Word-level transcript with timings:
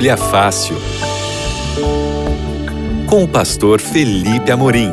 Bíblia 0.00 0.16
Fácil. 0.16 0.76
Com 3.06 3.24
o 3.24 3.28
pastor 3.28 3.82
Felipe 3.82 4.50
Amorim. 4.50 4.88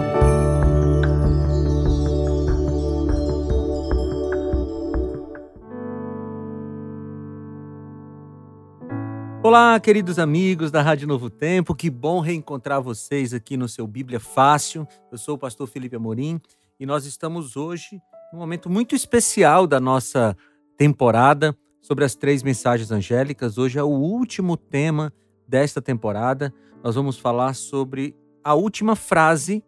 Olá, 9.42 9.79
queridos 9.79 10.20
amigos 10.20 10.72
da 10.72 10.81
Rádio 10.81 11.08
Novo 11.08 11.29
Tempo, 11.29 11.74
que 11.74 11.89
bom 11.89 12.19
reencontrar 12.19 12.81
vocês 12.81 13.33
aqui 13.33 13.55
no 13.55 13.69
seu 13.69 13.87
Bíblia 13.87 14.19
Fácil. 14.19 14.85
Eu 15.10 15.17
sou 15.17 15.35
o 15.35 15.39
pastor 15.39 15.69
Felipe 15.69 15.96
Amorim 15.96 16.41
e 16.77 16.85
nós 16.85 17.05
estamos 17.05 17.55
hoje 17.55 18.02
num 18.34 18.39
momento 18.39 18.70
muito 18.70 18.94
especial 18.94 19.66
da 19.66 19.80
nossa 19.80 20.35
temporada 20.77 21.55
sobre 21.88 22.04
as 22.04 22.16
três 22.16 22.44
mensagens 22.44 22.91
angélicas. 22.91 23.58
Hoje 23.58 23.80
é 23.80 23.84
o 23.84 23.88
último 23.88 24.58
tema 24.58 25.14
desta 25.48 25.82
temporada. 25.82 26.54
Nós 26.84 26.96
vamos 26.96 27.18
falar 27.18 27.54
sobre 27.54 28.13
a 28.44 28.54
última 28.54 28.94
frase 28.94 29.63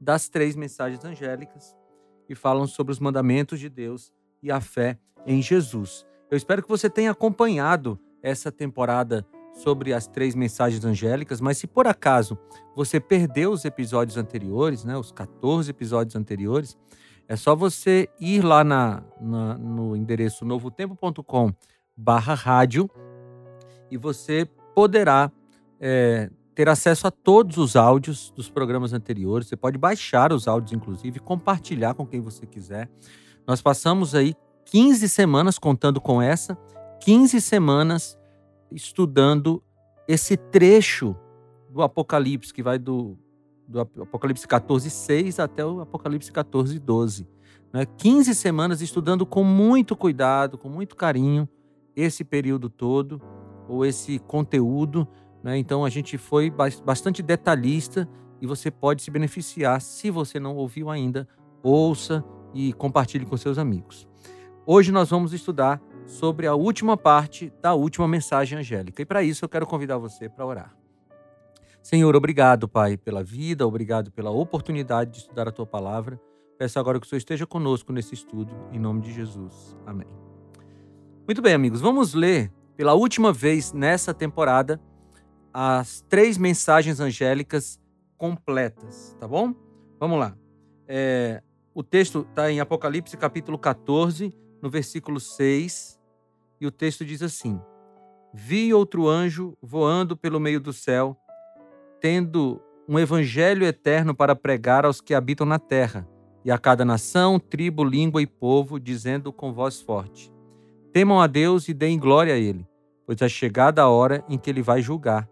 das 0.00 0.28
três 0.28 0.54
mensagens 0.54 1.04
angélicas 1.04 1.74
que 2.24 2.36
falam 2.36 2.68
sobre 2.68 2.92
os 2.92 3.00
mandamentos 3.00 3.58
de 3.58 3.68
Deus 3.68 4.12
e 4.40 4.48
a 4.48 4.60
fé 4.60 4.96
em 5.26 5.42
Jesus. 5.42 6.06
Eu 6.30 6.36
espero 6.36 6.62
que 6.62 6.68
você 6.68 6.88
tenha 6.88 7.10
acompanhado 7.10 7.98
essa 8.22 8.52
temporada 8.52 9.26
sobre 9.52 9.92
as 9.92 10.06
três 10.06 10.36
mensagens 10.36 10.84
angélicas, 10.84 11.40
mas 11.40 11.58
se 11.58 11.66
por 11.66 11.88
acaso 11.88 12.38
você 12.76 13.00
perdeu 13.00 13.50
os 13.50 13.64
episódios 13.64 14.16
anteriores, 14.16 14.84
né, 14.84 14.96
os 14.96 15.10
14 15.10 15.68
episódios 15.68 16.14
anteriores, 16.14 16.76
é 17.28 17.36
só 17.36 17.54
você 17.56 18.08
ir 18.20 18.44
lá 18.44 18.62
na, 18.62 19.02
na 19.20 19.58
no 19.58 19.96
endereço 19.96 20.44
novotempo.com 20.44 21.52
barra 21.96 22.34
rádio 22.34 22.88
e 23.90 23.96
você 23.96 24.48
poderá 24.74 25.30
é, 25.80 26.30
ter 26.54 26.68
acesso 26.68 27.06
a 27.06 27.10
todos 27.10 27.58
os 27.58 27.76
áudios 27.76 28.30
dos 28.30 28.48
programas 28.48 28.92
anteriores. 28.92 29.48
Você 29.48 29.56
pode 29.56 29.78
baixar 29.78 30.32
os 30.32 30.46
áudios, 30.46 30.72
inclusive, 30.72 31.18
compartilhar 31.18 31.94
com 31.94 32.06
quem 32.06 32.20
você 32.20 32.46
quiser. 32.46 32.88
Nós 33.46 33.60
passamos 33.60 34.14
aí 34.14 34.34
15 34.66 35.08
semanas 35.08 35.58
contando 35.58 36.00
com 36.00 36.20
essa, 36.20 36.56
15 37.00 37.40
semanas 37.40 38.18
estudando 38.70 39.62
esse 40.08 40.36
trecho 40.36 41.16
do 41.70 41.82
Apocalipse, 41.82 42.52
que 42.52 42.62
vai 42.62 42.78
do 42.78 43.18
do 43.66 43.80
Apocalipse 43.80 44.46
14, 44.46 44.88
6 44.90 45.40
até 45.40 45.64
o 45.64 45.80
Apocalipse 45.80 46.30
14, 46.30 46.78
12. 46.78 47.26
Né? 47.72 47.84
15 47.84 48.34
semanas 48.34 48.80
estudando 48.80 49.26
com 49.26 49.44
muito 49.44 49.96
cuidado, 49.96 50.56
com 50.56 50.68
muito 50.68 50.96
carinho, 50.96 51.48
esse 51.94 52.24
período 52.24 52.68
todo, 52.68 53.20
ou 53.68 53.84
esse 53.84 54.18
conteúdo. 54.20 55.06
Né? 55.42 55.58
Então 55.58 55.84
a 55.84 55.90
gente 55.90 56.16
foi 56.16 56.50
bastante 56.50 57.22
detalhista 57.22 58.08
e 58.40 58.46
você 58.46 58.70
pode 58.70 59.02
se 59.02 59.10
beneficiar. 59.10 59.80
Se 59.80 60.10
você 60.10 60.38
não 60.38 60.56
ouviu 60.56 60.90
ainda, 60.90 61.28
ouça 61.62 62.24
e 62.54 62.72
compartilhe 62.72 63.26
com 63.26 63.36
seus 63.36 63.58
amigos. 63.58 64.06
Hoje 64.64 64.90
nós 64.90 65.10
vamos 65.10 65.32
estudar 65.32 65.80
sobre 66.06 66.46
a 66.46 66.54
última 66.54 66.96
parte 66.96 67.52
da 67.60 67.74
última 67.74 68.06
mensagem 68.06 68.58
angélica. 68.58 69.02
E 69.02 69.04
para 69.04 69.22
isso 69.22 69.44
eu 69.44 69.48
quero 69.48 69.66
convidar 69.66 69.98
você 69.98 70.28
para 70.28 70.46
orar. 70.46 70.85
Senhor, 71.86 72.16
obrigado, 72.16 72.66
Pai, 72.66 72.96
pela 72.96 73.22
vida, 73.22 73.64
obrigado 73.64 74.10
pela 74.10 74.28
oportunidade 74.28 75.12
de 75.12 75.18
estudar 75.18 75.46
a 75.46 75.52
tua 75.52 75.64
palavra. 75.64 76.20
Peço 76.58 76.80
agora 76.80 76.98
que 76.98 77.06
o 77.06 77.08
Senhor 77.08 77.18
esteja 77.18 77.46
conosco 77.46 77.92
nesse 77.92 78.12
estudo, 78.12 78.52
em 78.72 78.78
nome 78.80 79.02
de 79.02 79.12
Jesus. 79.12 79.76
Amém. 79.86 80.08
Muito 81.28 81.40
bem, 81.40 81.54
amigos, 81.54 81.80
vamos 81.80 82.12
ler 82.12 82.52
pela 82.76 82.94
última 82.94 83.32
vez 83.32 83.72
nessa 83.72 84.12
temporada 84.12 84.80
as 85.54 86.04
três 86.08 86.36
mensagens 86.36 86.98
angélicas 86.98 87.80
completas, 88.18 89.16
tá 89.20 89.28
bom? 89.28 89.54
Vamos 90.00 90.18
lá. 90.18 90.36
É, 90.88 91.40
o 91.72 91.84
texto 91.84 92.26
está 92.28 92.50
em 92.50 92.58
Apocalipse 92.58 93.16
capítulo 93.16 93.56
14, 93.56 94.34
no 94.60 94.68
versículo 94.68 95.20
6, 95.20 96.00
e 96.60 96.66
o 96.66 96.72
texto 96.72 97.04
diz 97.04 97.22
assim: 97.22 97.60
Vi 98.34 98.74
outro 98.74 99.06
anjo 99.06 99.56
voando 99.62 100.16
pelo 100.16 100.40
meio 100.40 100.58
do 100.58 100.72
céu 100.72 101.16
tendo 102.00 102.60
um 102.88 102.98
evangelho 102.98 103.64
eterno 103.64 104.14
para 104.14 104.36
pregar 104.36 104.84
aos 104.84 105.00
que 105.00 105.14
habitam 105.14 105.46
na 105.46 105.58
terra, 105.58 106.08
e 106.44 106.50
a 106.50 106.58
cada 106.58 106.84
nação, 106.84 107.40
tribo, 107.40 107.82
língua 107.82 108.22
e 108.22 108.26
povo, 108.26 108.78
dizendo 108.78 109.32
com 109.32 109.52
voz 109.52 109.80
forte: 109.80 110.32
Temam 110.92 111.20
a 111.20 111.26
Deus 111.26 111.68
e 111.68 111.74
deem 111.74 111.98
glória 111.98 112.34
a 112.34 112.36
Ele, 112.36 112.64
pois 113.04 113.20
é 113.20 113.28
chegada 113.28 113.82
a 113.82 113.88
hora 113.88 114.24
em 114.28 114.38
que 114.38 114.48
Ele 114.48 114.62
vai 114.62 114.80
julgar. 114.80 115.28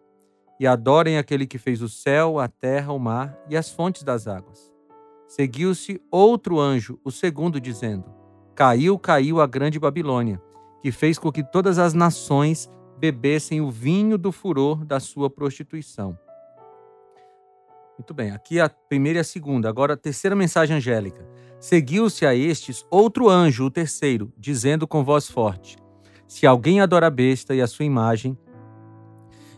E 0.58 0.66
adorem 0.66 1.18
aquele 1.18 1.46
que 1.46 1.58
fez 1.58 1.82
o 1.82 1.88
céu, 1.88 2.38
a 2.38 2.48
terra, 2.48 2.92
o 2.92 2.98
mar 2.98 3.36
e 3.48 3.56
as 3.56 3.70
fontes 3.70 4.02
das 4.02 4.26
águas. 4.26 4.72
Seguiu-se 5.28 6.00
outro 6.10 6.60
anjo, 6.60 6.98
o 7.04 7.10
segundo, 7.10 7.60
dizendo: 7.60 8.04
Caiu, 8.54 8.98
caiu 8.98 9.40
a 9.40 9.46
grande 9.46 9.78
Babilônia, 9.78 10.40
que 10.82 10.92
fez 10.92 11.18
com 11.18 11.30
que 11.30 11.42
todas 11.42 11.78
as 11.78 11.94
nações 11.94 12.68
bebessem 12.98 13.60
o 13.60 13.70
vinho 13.70 14.18
do 14.18 14.32
furor 14.32 14.84
da 14.84 14.98
sua 15.00 15.28
prostituição. 15.28 16.18
Muito 17.96 18.12
bem, 18.12 18.32
aqui 18.32 18.58
a 18.58 18.68
primeira 18.68 19.18
e 19.18 19.20
a 19.20 19.24
segunda. 19.24 19.68
Agora 19.68 19.94
a 19.94 19.96
terceira 19.96 20.34
mensagem 20.34 20.76
angélica. 20.76 21.24
Seguiu-se 21.60 22.26
a 22.26 22.34
estes 22.34 22.84
outro 22.90 23.28
anjo, 23.28 23.64
o 23.64 23.70
terceiro, 23.70 24.32
dizendo 24.36 24.86
com 24.86 25.04
voz 25.04 25.30
forte: 25.30 25.76
Se 26.26 26.44
alguém 26.44 26.80
adora 26.80 27.06
a 27.06 27.10
besta 27.10 27.54
e 27.54 27.62
a 27.62 27.68
sua 27.68 27.84
imagem, 27.84 28.36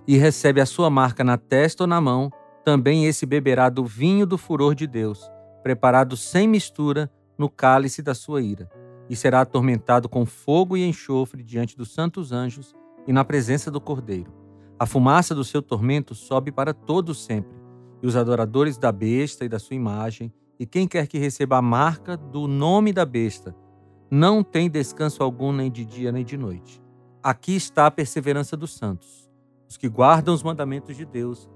e 0.06 0.18
recebe 0.18 0.60
a 0.60 0.66
sua 0.66 0.90
marca 0.90 1.24
na 1.24 1.38
testa 1.38 1.84
ou 1.84 1.86
na 1.86 1.98
mão, 1.98 2.30
também 2.62 3.06
esse 3.06 3.24
beberá 3.24 3.70
do 3.70 3.84
vinho 3.84 4.26
do 4.26 4.36
furor 4.36 4.74
de 4.74 4.86
Deus, 4.86 5.30
preparado 5.62 6.14
sem 6.14 6.46
mistura 6.46 7.10
no 7.38 7.48
cálice 7.48 8.02
da 8.02 8.14
sua 8.14 8.42
ira, 8.42 8.70
e 9.08 9.16
será 9.16 9.40
atormentado 9.40 10.10
com 10.10 10.26
fogo 10.26 10.76
e 10.76 10.86
enxofre 10.86 11.42
diante 11.42 11.74
dos 11.74 11.94
santos 11.94 12.32
anjos 12.32 12.74
e 13.06 13.12
na 13.14 13.24
presença 13.24 13.70
do 13.70 13.80
Cordeiro. 13.80 14.30
A 14.78 14.84
fumaça 14.84 15.34
do 15.34 15.42
seu 15.42 15.62
tormento 15.62 16.14
sobe 16.14 16.52
para 16.52 16.74
todo 16.74 17.14
sempre 17.14 17.65
e 18.02 18.06
os 18.06 18.16
adoradores 18.16 18.76
da 18.78 18.92
besta 18.92 19.44
e 19.44 19.48
da 19.48 19.58
sua 19.58 19.76
imagem, 19.76 20.32
e 20.58 20.66
quem 20.66 20.88
quer 20.88 21.06
que 21.06 21.18
receba 21.18 21.58
a 21.58 21.62
marca 21.62 22.16
do 22.16 22.46
nome 22.46 22.92
da 22.92 23.04
besta, 23.04 23.54
não 24.10 24.42
tem 24.42 24.70
descanso 24.70 25.22
algum 25.22 25.52
nem 25.52 25.70
de 25.70 25.84
dia 25.84 26.12
nem 26.12 26.24
de 26.24 26.36
noite. 26.36 26.82
Aqui 27.22 27.56
está 27.56 27.86
a 27.86 27.90
perseverança 27.90 28.56
dos 28.56 28.74
santos, 28.74 29.28
os 29.68 29.76
que 29.76 29.88
guardam 29.88 30.34
os 30.34 30.42
mandamentos 30.42 30.96
de 30.96 31.04
Deus 31.04 31.50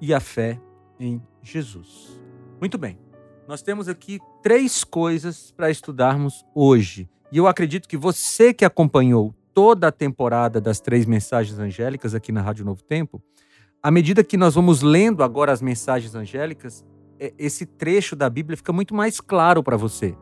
e 0.00 0.14
a 0.14 0.20
fé 0.20 0.60
em 0.98 1.20
Jesus. 1.42 2.20
Muito 2.60 2.78
bem, 2.78 2.98
nós 3.46 3.60
temos 3.60 3.88
aqui 3.88 4.18
três 4.42 4.84
coisas 4.84 5.50
para 5.50 5.70
estudarmos 5.70 6.44
hoje. 6.54 7.08
E 7.30 7.36
eu 7.36 7.46
acredito 7.46 7.88
que 7.88 7.96
você 7.96 8.54
que 8.54 8.64
acompanhou 8.64 9.34
toda 9.52 9.88
a 9.88 9.92
temporada 9.92 10.60
das 10.60 10.80
três 10.80 11.06
mensagens 11.06 11.58
angélicas 11.58 12.14
aqui 12.14 12.32
na 12.32 12.40
Rádio 12.40 12.64
Novo 12.64 12.82
Tempo, 12.82 13.22
à 13.84 13.90
medida 13.90 14.24
que 14.24 14.38
nós 14.38 14.54
vamos 14.54 14.80
lendo 14.80 15.22
agora 15.22 15.52
as 15.52 15.60
mensagens 15.60 16.14
angélicas, 16.14 16.82
é, 17.20 17.34
esse 17.38 17.66
trecho 17.66 18.16
da 18.16 18.30
Bíblia 18.30 18.56
fica 18.56 18.72
muito 18.72 18.94
mais 18.94 19.20
claro 19.20 19.62
para 19.62 19.76
você. 19.76 20.16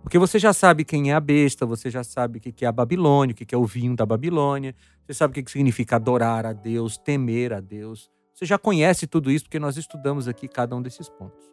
Porque 0.00 0.16
você 0.16 0.38
já 0.38 0.52
sabe 0.52 0.84
quem 0.84 1.10
é 1.10 1.14
a 1.14 1.18
besta, 1.18 1.66
você 1.66 1.90
já 1.90 2.04
sabe 2.04 2.38
o 2.38 2.40
que 2.40 2.64
é 2.64 2.68
a 2.68 2.72
Babilônia, 2.72 3.32
o 3.32 3.36
que 3.36 3.52
é 3.52 3.58
o 3.58 3.66
vinho 3.66 3.96
da 3.96 4.06
Babilônia, 4.06 4.76
você 5.04 5.12
sabe 5.12 5.40
o 5.40 5.44
que 5.44 5.50
significa 5.50 5.96
adorar 5.96 6.46
a 6.46 6.52
Deus, 6.52 6.96
temer 6.98 7.52
a 7.52 7.58
Deus. 7.58 8.08
Você 8.32 8.46
já 8.46 8.56
conhece 8.56 9.08
tudo 9.08 9.28
isso 9.28 9.46
porque 9.46 9.58
nós 9.58 9.76
estudamos 9.76 10.28
aqui 10.28 10.46
cada 10.46 10.76
um 10.76 10.80
desses 10.80 11.08
pontos. 11.08 11.50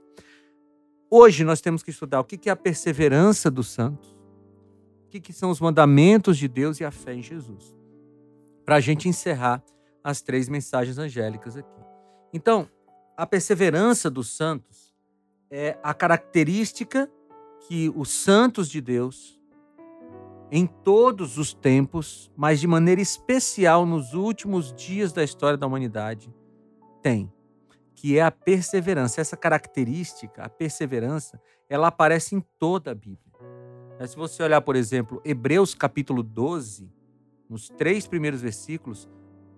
Hoje 1.10 1.44
nós 1.44 1.60
temos 1.60 1.82
que 1.82 1.90
estudar 1.90 2.20
o 2.20 2.24
que 2.24 2.50
é 2.50 2.52
a 2.52 2.56
perseverança 2.56 3.50
dos 3.50 3.70
santos, 3.70 4.16
o 5.08 5.10
que 5.10 5.34
são 5.34 5.50
os 5.50 5.60
mandamentos 5.60 6.38
de 6.38 6.48
Deus 6.48 6.80
e 6.80 6.86
a 6.86 6.92
fé 6.92 7.16
em 7.16 7.24
Jesus. 7.24 7.76
Para 8.64 8.76
a 8.76 8.80
gente 8.80 9.10
encerrar 9.10 9.64
as 10.08 10.22
três 10.22 10.48
mensagens 10.48 10.98
angélicas 10.98 11.58
aqui. 11.58 11.82
Então, 12.32 12.70
a 13.18 13.28
perseverança 13.28 14.10
dos 14.10 14.30
santos 14.30 14.96
é 15.52 15.78
a 15.84 15.94
característica 15.94 17.12
que 17.68 17.92
os 17.94 18.10
santos 18.10 18.70
de 18.70 18.80
Deus, 18.80 19.38
em 20.50 20.66
todos 20.66 21.38
os 21.38 21.54
tempos, 21.54 22.32
mas 22.38 22.62
de 22.62 22.68
maneira 22.68 23.02
especial 23.02 23.86
nos 23.86 24.14
últimos 24.14 24.72
dias 24.72 25.12
da 25.12 25.26
história 25.26 25.58
da 25.58 25.68
humanidade, 25.68 26.34
têm, 27.02 27.30
que 27.94 28.18
é 28.18 28.22
a 28.22 28.32
perseverança. 28.32 29.20
Essa 29.20 29.36
característica, 29.36 30.42
a 30.42 30.48
perseverança, 30.48 31.38
ela 31.68 31.88
aparece 31.88 32.34
em 32.34 32.42
toda 32.58 32.92
a 32.92 32.96
Bíblia. 32.96 33.20
Se 34.08 34.16
você 34.16 34.42
olhar, 34.42 34.62
por 34.62 34.78
exemplo, 34.78 35.22
Hebreus 35.26 35.76
capítulo 35.76 36.24
12, 36.24 36.90
nos 37.50 37.68
três 37.68 38.08
primeiros 38.08 38.42
versículos, 38.42 39.10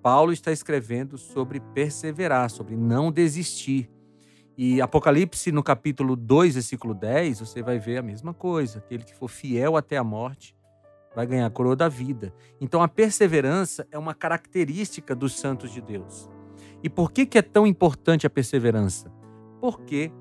Paulo 0.02 0.32
está 0.32 0.52
escrevendo 0.52 1.18
sobre 1.18 1.60
perseverar, 1.60 2.50
sobre 2.50 2.76
não 2.76 3.12
desistir. 3.12 3.90
E 4.58 4.82
Apocalipse, 4.82 5.52
no 5.52 5.64
capítulo 5.64 6.16
2, 6.16 6.56
versículo 6.56 6.94
10, 6.94 7.40
você 7.40 7.62
vai 7.62 7.80
ver 7.80 7.98
a 7.98 8.02
mesma 8.02 8.34
coisa. 8.34 8.80
Aquele 8.80 9.04
que 9.04 9.16
for 9.16 9.30
fiel 9.30 9.78
até 9.78 9.98
a 9.98 10.04
morte, 10.04 10.56
vai 11.16 11.26
ganhar 11.26 11.46
a 11.46 11.50
coroa 11.50 11.76
da 11.76 11.88
vida. 11.88 12.34
Então 12.60 12.82
a 12.82 12.88
perseverança 12.88 13.88
é 13.92 13.98
uma 13.98 14.14
característica 14.14 15.16
dos 15.16 15.38
santos 15.40 15.72
de 15.72 15.82
Deus. 15.82 16.30
E 16.84 16.90
por 16.90 17.12
que, 17.12 17.26
que 17.26 17.38
é 17.38 17.42
tão 17.42 17.68
importante 17.68 18.26
a 18.26 18.30
perseverança? 18.30 19.12
Porque 19.60 20.12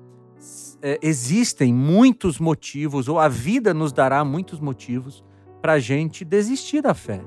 é, 0.81 0.99
existem 1.01 1.73
muitos 1.73 2.39
motivos, 2.39 3.07
ou 3.07 3.19
a 3.19 3.27
vida 3.27 3.73
nos 3.73 3.91
dará 3.91 4.23
muitos 4.23 4.59
motivos 4.59 5.23
para 5.61 5.73
a 5.73 5.79
gente 5.79 6.23
desistir 6.23 6.81
da 6.81 6.93
fé. 6.93 7.21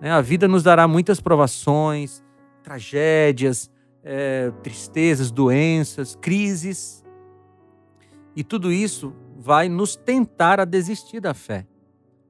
Né? 0.00 0.10
A 0.10 0.20
vida 0.20 0.48
nos 0.48 0.62
dará 0.62 0.88
muitas 0.88 1.20
provações, 1.20 2.22
tragédias, 2.62 3.70
é, 4.02 4.50
tristezas, 4.62 5.30
doenças, 5.30 6.16
crises. 6.20 7.04
E 8.34 8.42
tudo 8.42 8.72
isso 8.72 9.14
vai 9.36 9.68
nos 9.68 9.96
tentar 9.96 10.60
a 10.60 10.64
desistir 10.64 11.20
da 11.20 11.34
fé. 11.34 11.66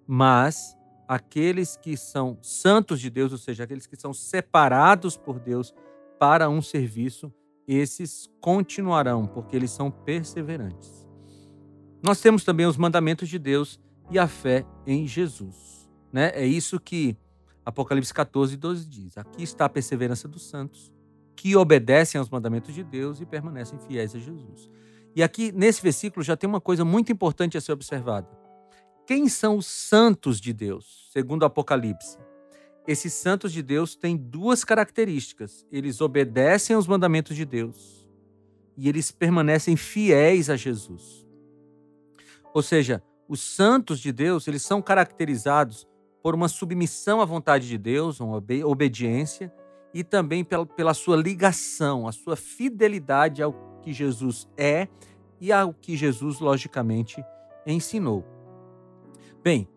Mas 0.07 0.77
aqueles 1.07 1.77
que 1.77 1.97
são 1.97 2.39
santos 2.43 3.01
de 3.01 3.11
Deus, 3.11 3.33
ou 3.33 3.39
seja, 3.39 3.65
aqueles 3.65 3.87
que 3.87 3.97
são 3.97 4.13
separados 4.13 5.17
por 5.17 5.39
Deus 5.39 5.75
para 6.19 6.49
um 6.49 6.61
serviço, 6.61 7.33
esses 7.67 8.29
continuarão, 8.41 9.27
porque 9.27 9.55
eles 9.55 9.71
são 9.71 9.91
perseverantes. 9.91 11.09
Nós 12.03 12.21
temos 12.21 12.45
também 12.45 12.67
os 12.67 12.77
mandamentos 12.77 13.29
de 13.29 13.39
Deus 13.39 13.79
e 14.11 14.19
a 14.19 14.27
fé 14.27 14.65
em 14.87 15.07
Jesus. 15.07 15.89
Né? 16.13 16.33
É 16.35 16.45
isso 16.45 16.81
que 16.81 17.17
Apocalipse 17.71 18.13
14, 18.13 18.57
12 18.57 18.87
diz. 18.87 19.17
Aqui 19.17 19.43
está 19.43 19.65
a 19.65 19.69
perseverança 19.69 20.29
dos 20.29 20.49
santos, 20.49 20.93
que 21.35 21.57
obedecem 21.57 22.19
aos 22.19 22.29
mandamentos 22.29 22.75
de 22.75 22.85
Deus 22.85 23.21
e 23.21 23.27
permanecem 23.27 23.79
fiéis 23.79 24.15
a 24.15 24.19
Jesus. 24.19 24.71
E 25.15 25.23
aqui, 25.23 25.51
nesse 25.53 25.83
versículo, 25.83 26.23
já 26.23 26.37
tem 26.37 26.49
uma 26.49 26.61
coisa 26.61 26.85
muito 26.85 27.11
importante 27.11 27.57
a 27.57 27.61
ser 27.61 27.73
observada. 27.73 28.29
Quem 29.07 29.29
são 29.29 29.57
os 29.57 29.67
santos 29.67 30.41
de 30.41 30.53
Deus, 30.53 31.09
segundo 31.13 31.43
o 31.43 31.47
Apocalipse? 31.47 32.19
Esses 32.87 33.13
santos 33.13 33.53
de 33.53 33.63
Deus 33.63 33.97
têm 33.97 34.17
duas 34.17 34.65
características. 34.65 35.67
Eles 35.71 36.01
obedecem 36.01 36.77
aos 36.77 36.87
mandamentos 36.87 37.37
de 37.37 37.45
Deus 37.45 38.09
e 38.77 38.89
eles 38.89 39.11
permanecem 39.11 39.77
fiéis 39.77 40.49
a 40.49 40.57
Jesus. 40.57 41.27
Ou 42.55 42.63
seja, 42.63 43.03
os 43.29 43.41
santos 43.41 44.01
de 44.01 44.11
Deus, 44.11 44.49
eles 44.49 44.63
são 44.63 44.83
caracterizados 44.83 45.87
por 46.23 46.35
uma 46.35 46.49
submissão 46.49 47.21
à 47.21 47.25
vontade 47.25 47.67
de 47.69 47.79
Deus, 47.79 48.21
uma 48.21 48.43
obediência, 48.65 49.53
e 49.93 50.05
também 50.05 50.45
pela, 50.45 50.67
pela 50.67 50.95
sua 50.95 51.17
ligação, 51.17 52.07
a 52.07 52.13
sua 52.13 52.37
fidelidade 52.37 53.43
ao 53.43 53.53
que 53.83 53.93
Jesus 53.93 54.49
é 54.57 54.89
e 55.41 55.51
ao 55.51 55.73
que 55.73 55.97
Jesus, 55.97 56.39
logicamente, 56.39 57.25
ensinou. 57.67 58.25
Bem, 59.43 59.69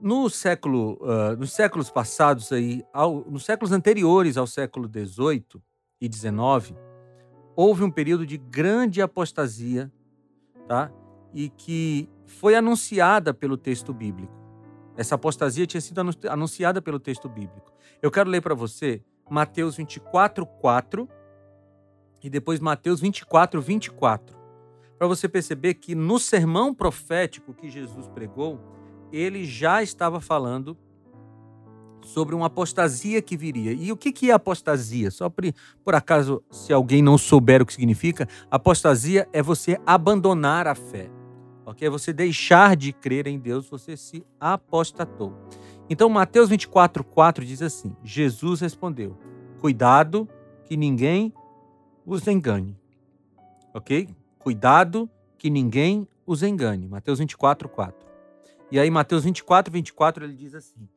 no 0.00 0.28
século, 0.30 0.98
uh, 1.00 1.36
nos 1.36 1.52
séculos 1.52 1.90
passados 1.90 2.52
aí, 2.52 2.84
ao, 2.92 3.24
nos 3.28 3.44
séculos 3.44 3.72
anteriores 3.72 4.36
ao 4.36 4.46
século 4.46 4.88
XVIII 4.88 5.62
e 6.00 6.10
XIX, 6.12 6.76
houve 7.54 7.82
um 7.82 7.90
período 7.90 8.26
de 8.26 8.36
grande 8.36 9.02
apostasia, 9.02 9.90
tá? 10.68 10.90
E 11.34 11.48
que 11.48 12.08
foi 12.26 12.54
anunciada 12.54 13.34
pelo 13.34 13.56
texto 13.56 13.92
bíblico. 13.92 14.45
Essa 14.96 15.14
apostasia 15.14 15.66
tinha 15.66 15.80
sido 15.80 16.00
anunciada 16.28 16.80
pelo 16.80 16.98
texto 16.98 17.28
bíblico. 17.28 17.72
Eu 18.00 18.10
quero 18.10 18.30
ler 18.30 18.40
para 18.40 18.54
você 18.54 19.02
Mateus 19.28 19.76
24, 19.76 20.46
4 20.46 21.08
e 22.22 22.30
depois 22.30 22.60
Mateus 22.60 23.00
24, 23.00 23.60
24. 23.60 24.36
Para 24.98 25.06
você 25.06 25.28
perceber 25.28 25.74
que 25.74 25.94
no 25.94 26.18
sermão 26.18 26.74
profético 26.74 27.52
que 27.52 27.70
Jesus 27.70 28.08
pregou, 28.08 28.58
ele 29.12 29.44
já 29.44 29.82
estava 29.82 30.20
falando 30.20 30.76
sobre 32.02 32.34
uma 32.34 32.46
apostasia 32.46 33.20
que 33.20 33.36
viria. 33.36 33.72
E 33.72 33.92
o 33.92 33.96
que, 33.96 34.30
é 34.30 34.32
apostasia? 34.32 35.10
Só 35.10 35.28
por, 35.28 35.44
por 35.84 35.94
acaso, 35.94 36.42
se 36.50 36.72
alguém 36.72 37.02
não 37.02 37.18
souber 37.18 37.60
o 37.60 37.66
que 37.66 37.74
significa, 37.74 38.28
apostasia 38.50 39.28
é 39.32 39.42
você 39.42 39.78
abandonar 39.84 40.66
a 40.66 40.74
fé. 40.74 41.10
Ok? 41.66 41.88
Você 41.90 42.12
deixar 42.12 42.76
de 42.76 42.92
crer 42.92 43.26
em 43.26 43.40
Deus, 43.40 43.68
você 43.68 43.96
se 43.96 44.24
apostatou. 44.38 45.34
Então, 45.90 46.08
Mateus 46.08 46.48
24, 46.48 47.02
4 47.02 47.44
diz 47.44 47.60
assim: 47.60 47.94
Jesus 48.04 48.60
respondeu: 48.60 49.18
Cuidado 49.60 50.28
que 50.64 50.76
ninguém 50.76 51.34
os 52.06 52.24
engane. 52.28 52.78
Ok? 53.74 54.08
Cuidado 54.38 55.10
que 55.36 55.50
ninguém 55.50 56.06
os 56.24 56.44
engane. 56.44 56.86
Mateus 56.86 57.18
24, 57.18 57.68
4. 57.68 58.06
E 58.70 58.78
aí, 58.78 58.88
Mateus 58.88 59.24
24, 59.24 59.72
24, 59.72 60.24
ele 60.24 60.34
diz 60.34 60.54
assim: 60.54 60.88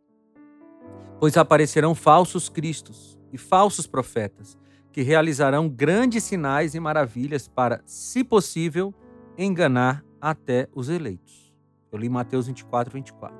Pois 1.19 1.35
aparecerão 1.35 1.95
falsos 1.95 2.47
cristos 2.47 3.17
e 3.33 3.39
falsos 3.39 3.87
profetas, 3.87 4.55
que 4.91 5.01
realizarão 5.01 5.67
grandes 5.67 6.23
sinais 6.23 6.75
e 6.75 6.79
maravilhas 6.79 7.47
para, 7.47 7.81
se 7.85 8.23
possível, 8.23 8.93
enganar 9.35 10.03
até 10.21 10.67
os 10.73 10.89
eleitos. 10.89 11.53
Eu 11.91 11.97
li 11.97 12.09
Mateus 12.09 12.47
24, 12.47 12.93
24. 12.93 13.37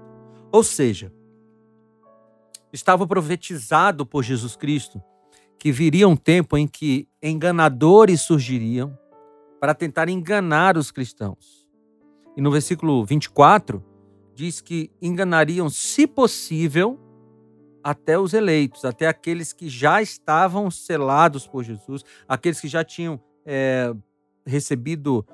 Ou 0.52 0.64
seja, 0.64 1.14
estava 2.74 3.06
profetizado 3.06 4.06
por 4.06 4.24
Jesus 4.24 4.56
Cristo 4.56 5.02
que 5.58 5.72
viria 5.72 6.08
um 6.08 6.16
tempo 6.16 6.58
em 6.58 6.68
que 6.68 7.08
enganadores 7.22 8.22
surgiriam 8.22 8.98
para 9.60 9.76
tentar 9.76 10.08
enganar 10.08 10.78
os 10.78 10.90
cristãos. 10.90 11.68
E 12.36 12.42
no 12.42 12.50
versículo 12.50 13.04
24, 13.04 13.84
diz 14.34 14.62
que 14.62 14.90
enganariam, 15.02 15.70
se 15.70 16.08
possível, 16.08 16.98
até 17.84 18.18
os 18.18 18.34
eleitos, 18.34 18.86
até 18.86 19.08
aqueles 19.08 19.52
que 19.52 19.68
já 19.68 20.02
estavam 20.02 20.72
selados 20.72 21.46
por 21.46 21.64
Jesus, 21.64 22.04
aqueles 22.28 22.60
que 22.62 22.68
já 22.68 22.84
tinham 22.84 23.20
é, 23.46 23.94
recebido 24.46 25.26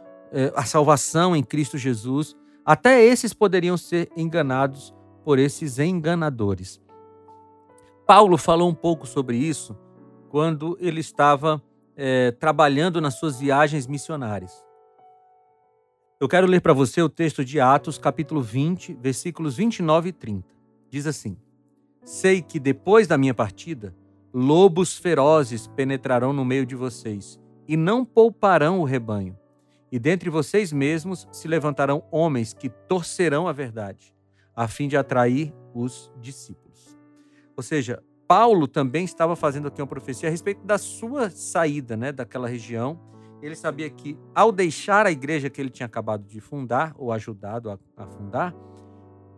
a 0.55 0.65
salvação 0.65 1.35
em 1.35 1.43
Cristo 1.43 1.77
Jesus, 1.77 2.35
até 2.65 3.03
esses 3.03 3.33
poderiam 3.33 3.77
ser 3.77 4.09
enganados 4.17 4.93
por 5.23 5.39
esses 5.39 5.79
enganadores. 5.79 6.81
Paulo 8.05 8.37
falou 8.37 8.69
um 8.69 8.73
pouco 8.73 9.07
sobre 9.07 9.37
isso 9.37 9.75
quando 10.29 10.77
ele 10.79 10.99
estava 10.99 11.61
é, 11.95 12.31
trabalhando 12.31 12.99
nas 12.99 13.17
suas 13.17 13.39
viagens 13.39 13.87
missionárias. 13.87 14.63
Eu 16.19 16.27
quero 16.27 16.47
ler 16.47 16.61
para 16.61 16.73
você 16.73 17.01
o 17.01 17.09
texto 17.09 17.43
de 17.43 17.59
Atos, 17.59 17.97
capítulo 17.97 18.41
20, 18.41 18.93
versículos 18.95 19.55
29 19.55 20.09
e 20.09 20.11
30. 20.13 20.47
Diz 20.89 21.07
assim: 21.07 21.37
Sei 22.03 22.41
que 22.41 22.59
depois 22.59 23.07
da 23.07 23.17
minha 23.17 23.33
partida, 23.33 23.95
lobos 24.33 24.97
ferozes 24.97 25.67
penetrarão 25.67 26.31
no 26.31 26.45
meio 26.45 26.65
de 26.65 26.75
vocês, 26.75 27.39
e 27.67 27.75
não 27.75 28.05
pouparão 28.05 28.79
o 28.79 28.83
rebanho. 28.83 29.37
E 29.95 29.99
dentre 29.99 30.29
vocês 30.29 30.73
mesmos 30.73 31.25
se 31.31 31.47
levantarão 31.47 32.03
homens 32.11 32.53
que 32.53 32.67
torcerão 32.67 33.47
a 33.47 33.53
verdade, 33.53 34.13
a 34.53 34.67
fim 34.67 34.89
de 34.89 34.97
atrair 34.97 35.53
os 35.73 36.11
discípulos. 36.19 36.99
Ou 37.55 37.63
seja, 37.63 38.03
Paulo 38.27 38.67
também 38.67 39.05
estava 39.05 39.37
fazendo 39.37 39.69
aqui 39.69 39.81
uma 39.81 39.87
profecia 39.87 40.27
a 40.27 40.31
respeito 40.31 40.65
da 40.65 40.77
sua 40.77 41.29
saída 41.29 41.95
né, 41.95 42.11
daquela 42.11 42.45
região 42.45 42.99
ele 43.41 43.55
sabia 43.55 43.89
que, 43.89 44.17
ao 44.33 44.51
deixar 44.51 45.05
a 45.05 45.11
igreja 45.11 45.49
que 45.49 45.61
ele 45.61 45.69
tinha 45.69 45.85
acabado 45.85 46.25
de 46.25 46.41
fundar, 46.41 46.93
ou 46.97 47.13
ajudado 47.13 47.69
a, 47.69 47.79
a 47.95 48.05
fundar, 48.05 48.53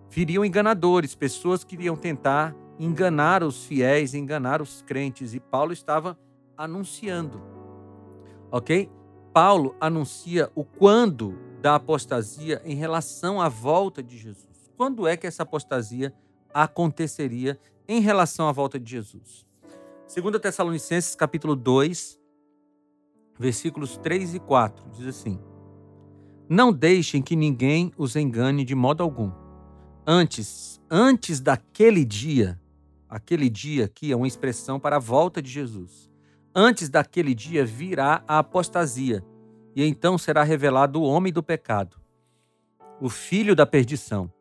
viriam 0.09 0.43
enganadores, 0.43 1.13
pessoas 1.13 1.63
que 1.63 1.75
iriam 1.75 1.95
tentar 1.95 2.55
enganar 2.79 3.43
os 3.43 3.65
fiéis, 3.65 4.15
enganar 4.15 4.59
os 4.59 4.81
crentes. 4.81 5.35
E 5.35 5.39
Paulo 5.39 5.71
estava 5.71 6.17
anunciando. 6.57 7.39
Ok? 8.49 8.89
Paulo 9.37 9.75
anuncia 9.79 10.51
o 10.55 10.63
quando 10.63 11.37
da 11.61 11.75
apostasia 11.75 12.59
em 12.65 12.73
relação 12.73 13.39
à 13.39 13.47
volta 13.47 14.01
de 14.01 14.17
Jesus. 14.17 14.71
Quando 14.75 15.05
é 15.05 15.15
que 15.15 15.27
essa 15.27 15.43
apostasia 15.43 16.11
aconteceria 16.51 17.59
em 17.87 18.01
relação 18.01 18.47
à 18.47 18.51
volta 18.51 18.79
de 18.79 18.89
Jesus? 18.89 19.45
2 20.11 20.41
Tessalonicenses 20.41 21.13
capítulo 21.13 21.55
2, 21.55 22.19
versículos 23.37 23.95
3 23.97 24.33
e 24.33 24.39
4, 24.39 24.89
diz 24.89 25.05
assim: 25.05 25.39
Não 26.49 26.73
deixem 26.73 27.21
que 27.21 27.35
ninguém 27.35 27.93
os 27.95 28.15
engane 28.15 28.65
de 28.65 28.73
modo 28.73 29.03
algum. 29.03 29.31
Antes, 30.03 30.81
antes 30.89 31.39
daquele 31.39 32.03
dia, 32.03 32.59
aquele 33.07 33.51
dia 33.51 33.85
aqui 33.85 34.11
é 34.11 34.15
uma 34.15 34.27
expressão 34.27 34.79
para 34.79 34.95
a 34.95 34.99
volta 34.99 35.43
de 35.43 35.51
Jesus. 35.51 36.06
Antes 36.59 36.89
daquele 36.89 37.35
dia 37.35 37.63
virá 37.63 38.23
a 38.27 38.39
apostasia, 38.39 39.23
e 39.75 39.83
então 39.83 40.17
será 40.17 40.41
revelado 40.41 40.99
o 40.99 41.05
homem 41.05 41.31
do 41.31 41.43
pecado, 41.43 42.01
o 42.99 43.09
filho 43.09 43.55
da 43.55 43.63
perdição. 43.63 44.33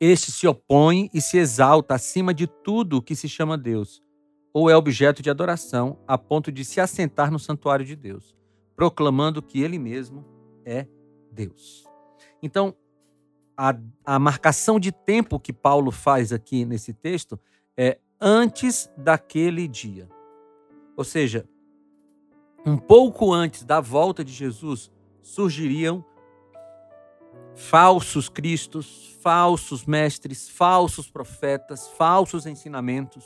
Este 0.00 0.32
se 0.32 0.48
opõe 0.48 1.08
e 1.14 1.20
se 1.20 1.38
exalta 1.38 1.94
acima 1.94 2.34
de 2.34 2.48
tudo 2.48 2.96
o 2.96 3.02
que 3.02 3.14
se 3.14 3.28
chama 3.28 3.56
Deus 3.56 4.02
ou 4.52 4.68
é 4.68 4.76
objeto 4.76 5.22
de 5.22 5.30
adoração 5.30 5.96
a 6.08 6.18
ponto 6.18 6.50
de 6.50 6.64
se 6.64 6.80
assentar 6.80 7.30
no 7.30 7.38
santuário 7.38 7.84
de 7.84 7.94
Deus, 7.94 8.34
proclamando 8.74 9.40
que 9.40 9.62
ele 9.62 9.78
mesmo 9.78 10.24
é 10.64 10.88
Deus. 11.30 11.84
Então, 12.42 12.74
a, 13.56 13.76
a 14.04 14.18
marcação 14.18 14.80
de 14.80 14.90
tempo 14.90 15.38
que 15.38 15.52
Paulo 15.52 15.92
faz 15.92 16.32
aqui 16.32 16.64
nesse 16.64 16.92
texto 16.92 17.38
é 17.76 18.00
antes 18.20 18.90
daquele 18.96 19.68
dia. 19.68 20.15
Ou 20.96 21.04
seja, 21.04 21.46
um 22.64 22.76
pouco 22.76 23.32
antes 23.32 23.62
da 23.62 23.80
volta 23.80 24.24
de 24.24 24.32
Jesus, 24.32 24.90
surgiriam 25.22 26.04
falsos 27.54 28.28
cristos, 28.28 29.16
falsos 29.22 29.84
mestres, 29.84 30.48
falsos 30.48 31.10
profetas, 31.10 31.88
falsos 31.88 32.46
ensinamentos. 32.46 33.24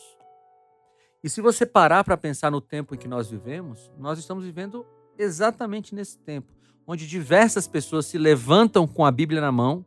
E 1.22 1.28
se 1.28 1.40
você 1.40 1.66
parar 1.66 2.04
para 2.04 2.16
pensar 2.16 2.50
no 2.50 2.60
tempo 2.60 2.94
em 2.94 2.98
que 2.98 3.08
nós 3.08 3.30
vivemos, 3.30 3.90
nós 3.98 4.18
estamos 4.18 4.44
vivendo 4.44 4.86
exatamente 5.18 5.94
nesse 5.94 6.18
tempo, 6.18 6.52
onde 6.86 7.06
diversas 7.06 7.68
pessoas 7.68 8.06
se 8.06 8.16
levantam 8.16 8.86
com 8.86 9.04
a 9.04 9.10
Bíblia 9.10 9.40
na 9.40 9.52
mão, 9.52 9.84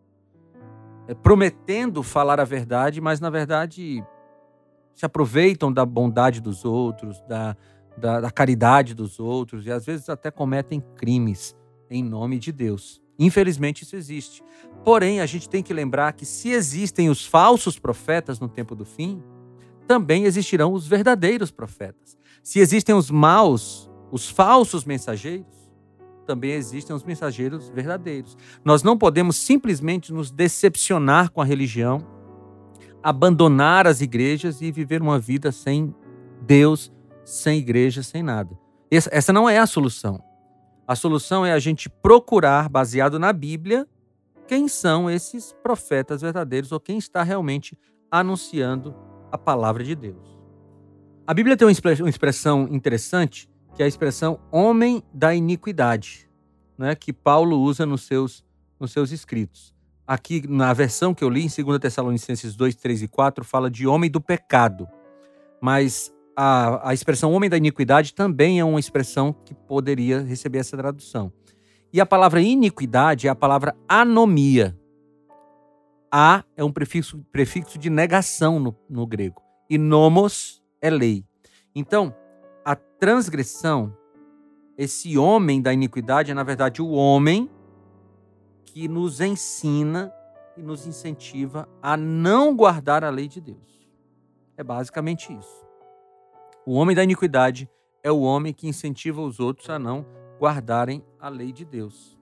eh, 1.08 1.16
prometendo 1.16 2.04
falar 2.04 2.40
a 2.40 2.46
verdade, 2.46 3.02
mas 3.02 3.20
na 3.20 3.30
verdade 3.30 4.04
se 4.94 5.06
aproveitam 5.06 5.74
da 5.74 5.86
bondade 5.86 6.40
dos 6.40 6.64
outros, 6.64 7.20
da, 7.22 7.58
da, 7.98 8.22
da 8.22 8.32
caridade 8.32 8.94
dos 8.94 9.20
outros 9.20 9.66
e 9.66 9.72
às 9.72 9.86
vezes 9.86 10.10
até 10.10 10.32
cometem 10.32 10.82
crimes 10.96 11.56
em 11.90 12.04
nome 12.04 12.40
de 12.40 12.52
Deus. 12.52 13.02
Infelizmente 13.18 13.84
isso 13.84 13.96
existe. 13.96 14.44
Porém, 14.84 15.22
a 15.22 15.26
gente 15.26 15.48
tem 15.48 15.62
que 15.62 15.74
lembrar 15.74 16.14
que 16.14 16.26
se 16.26 16.50
existem 16.50 17.10
os 17.10 17.26
falsos 17.26 17.78
profetas 17.78 18.40
no 18.40 18.50
tempo 18.50 18.76
do 18.76 18.86
fim, 18.86 19.22
também 19.88 20.26
existirão 20.26 20.74
os 20.74 20.88
verdadeiros 20.88 21.52
profetas. 21.52 22.18
Se 22.42 22.60
existem 22.60 22.96
os 22.96 23.12
maus, 23.12 23.90
os 24.12 24.30
falsos 24.30 24.84
mensageiros, 24.84 25.46
também 26.26 26.52
existem 26.52 26.96
os 26.96 27.04
mensageiros 27.04 27.70
verdadeiros. 27.70 28.38
Nós 28.64 28.82
não 28.82 28.98
podemos 28.98 29.36
simplesmente 29.36 30.12
nos 30.12 30.32
decepcionar 30.32 31.32
com 31.32 31.42
a 31.42 31.46
religião, 31.46 32.06
abandonar 33.02 33.86
as 33.86 34.02
igrejas 34.02 34.62
e 34.62 34.72
viver 34.72 35.02
uma 35.02 35.20
vida 35.20 35.52
sem 35.52 35.94
Deus, 36.42 36.92
sem 37.24 37.60
igreja, 37.60 38.04
sem 38.04 38.22
nada. 38.24 38.58
Essa 38.90 39.34
não 39.34 39.50
é 39.50 39.58
a 39.58 39.66
solução. 39.66 40.24
A 40.88 40.96
solução 40.96 41.46
é 41.46 41.54
a 41.54 41.60
gente 41.60 41.90
procurar, 41.90 42.70
baseado 42.70 43.18
na 43.18 43.32
Bíblia, 43.32 43.88
quem 44.48 44.68
são 44.68 45.10
esses 45.10 45.54
profetas 45.64 46.22
verdadeiros 46.22 46.72
ou 46.72 46.80
quem 46.80 46.98
está 46.98 47.24
realmente 47.24 47.78
anunciando 48.12 48.94
a 49.32 49.38
palavra 49.38 49.84
de 49.84 49.96
Deus. 49.96 50.38
A 51.26 51.34
Bíblia 51.34 51.56
tem 51.56 51.66
uma 51.66 52.10
expressão 52.10 52.68
interessante, 52.70 53.50
que 53.74 53.82
é 53.82 53.86
a 53.86 53.88
expressão 53.88 54.40
homem 54.52 55.02
da 55.14 55.34
iniquidade, 55.34 56.30
né, 56.78 56.94
que 56.94 57.14
Paulo 57.14 57.60
usa 57.60 57.86
nos 57.86 58.04
seus, 58.04 58.46
nos 58.80 58.92
seus 58.92 59.12
escritos. 59.12 59.74
Aqui, 60.06 60.46
na 60.48 60.74
versão 60.74 61.14
que 61.14 61.24
eu 61.24 61.30
li, 61.30 61.46
em 61.46 61.64
2 61.64 61.80
Tessalonicenses 61.80 62.56
2, 62.56 62.76
3 62.76 63.04
e 63.04 63.08
4, 63.08 63.46
fala 63.46 63.72
de 63.72 63.88
homem 63.88 64.12
do 64.12 64.20
pecado. 64.20 64.88
Mas 65.62 66.13
a, 66.36 66.90
a 66.90 66.94
expressão 66.94 67.32
homem 67.34 67.50
da 67.50 67.58
iniquidade 67.58 68.14
também 68.14 68.60
é 68.60 68.66
uma 68.66 68.80
expressão 68.80 69.34
que 69.34 69.54
poderia 69.54 70.22
receber 70.22 70.60
essa 70.60 70.78
tradução. 70.78 71.32
E 71.92 72.02
a 72.02 72.06
palavra 72.06 72.42
iniquidade 72.42 73.28
é 73.28 73.30
a 73.30 73.36
palavra 73.36 73.76
anomia. 73.88 74.78
A 76.12 76.44
é 76.56 76.64
um 76.64 76.72
prefixo, 76.72 77.24
prefixo 77.32 77.78
de 77.78 77.90
negação 77.90 78.60
no, 78.60 78.76
no 78.90 79.06
grego. 79.06 79.42
E 79.70 79.78
nomos 79.78 80.62
é 80.82 80.90
lei. 80.90 81.26
Então, 81.76 82.16
a 82.66 82.76
transgressão, 82.76 83.96
esse 84.78 85.18
homem 85.18 85.62
da 85.62 85.74
iniquidade 85.74 86.32
é, 86.32 86.34
na 86.34 86.44
verdade, 86.44 86.82
o 86.82 86.90
homem 86.90 87.50
que 88.66 88.88
nos 88.88 89.22
ensina 89.22 90.12
e 90.58 90.62
nos 90.62 90.88
incentiva 90.88 91.68
a 91.82 91.96
não 91.96 92.56
guardar 92.56 93.04
a 93.04 93.10
lei 93.10 93.28
de 93.28 93.40
Deus. 93.40 93.88
É 94.58 94.64
basicamente 94.64 95.32
isso. 95.32 95.63
O 96.66 96.76
homem 96.76 96.96
da 96.96 97.04
iniquidade 97.04 97.70
é 98.02 98.10
o 98.10 98.22
homem 98.22 98.54
que 98.54 98.70
incentiva 98.70 99.22
os 99.22 99.38
outros 99.42 99.70
a 99.70 99.78
não 99.78 100.06
guardarem 100.40 101.04
a 101.20 101.28
lei 101.28 101.52
de 101.52 101.66
Deus. 101.66 102.18